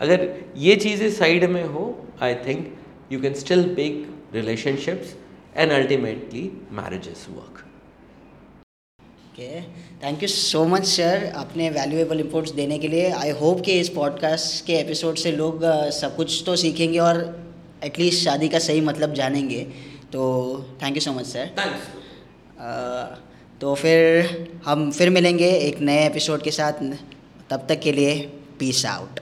अगर 0.00 0.28
ये 0.56 0.76
चीज़ें 0.76 1.10
साइड 1.10 1.44
में 1.50 1.64
हो 1.64 1.84
I 2.22 2.34
think 2.46 2.72
you 3.12 3.20
can 3.20 3.34
still 3.34 3.64
make 3.76 4.06
relationships 4.34 5.14
ultimately 5.56 6.42
marriages 6.72 7.26
work 7.30 7.64
okay 9.00 9.60
thank 10.02 10.22
you 10.22 10.28
so 10.28 10.64
much 10.64 10.84
sir 10.86 11.24
अपने 11.36 11.68
वैल्यूएबल 11.70 12.20
इनपुट्स 12.20 12.50
देने 12.52 12.78
के 12.78 12.88
लिए. 12.88 13.10
आई 13.10 13.30
होप 13.30 13.60
कि 13.60 13.78
इस 13.80 13.88
पॉडकास्ट 13.88 14.64
के 14.66 14.72
एपिसोड 14.72 15.16
से 15.16 15.32
लोग 15.32 15.64
सब 15.90 16.16
कुछ 16.16 16.42
तो 16.46 16.56
सीखेंगे 16.56 16.98
और 16.98 17.20
एटलीस्ट 17.84 18.24
शादी 18.24 18.48
का 18.48 18.58
सही 18.58 18.80
मतलब 18.80 19.14
जानेंगे. 19.14 19.62
तो 20.12 20.22
thank 20.82 20.96
you 20.96 21.00
so 21.00 21.12
much 21.12 21.26
sir 21.26 21.50
तो 23.60 23.74
फिर 23.74 24.60
हम 24.64 24.90
फिर 24.90 25.10
मिलेंगे 25.10 25.50
एक 25.50 25.80
नए 25.80 26.06
एपिसोड 26.06 26.42
के 26.42 26.50
साथ. 26.50 26.72
तब 27.50 27.66
तक 27.68 27.80
के 27.80 27.92
लिए 27.92 28.20
पीस 28.58 28.84
आउट 28.86 29.20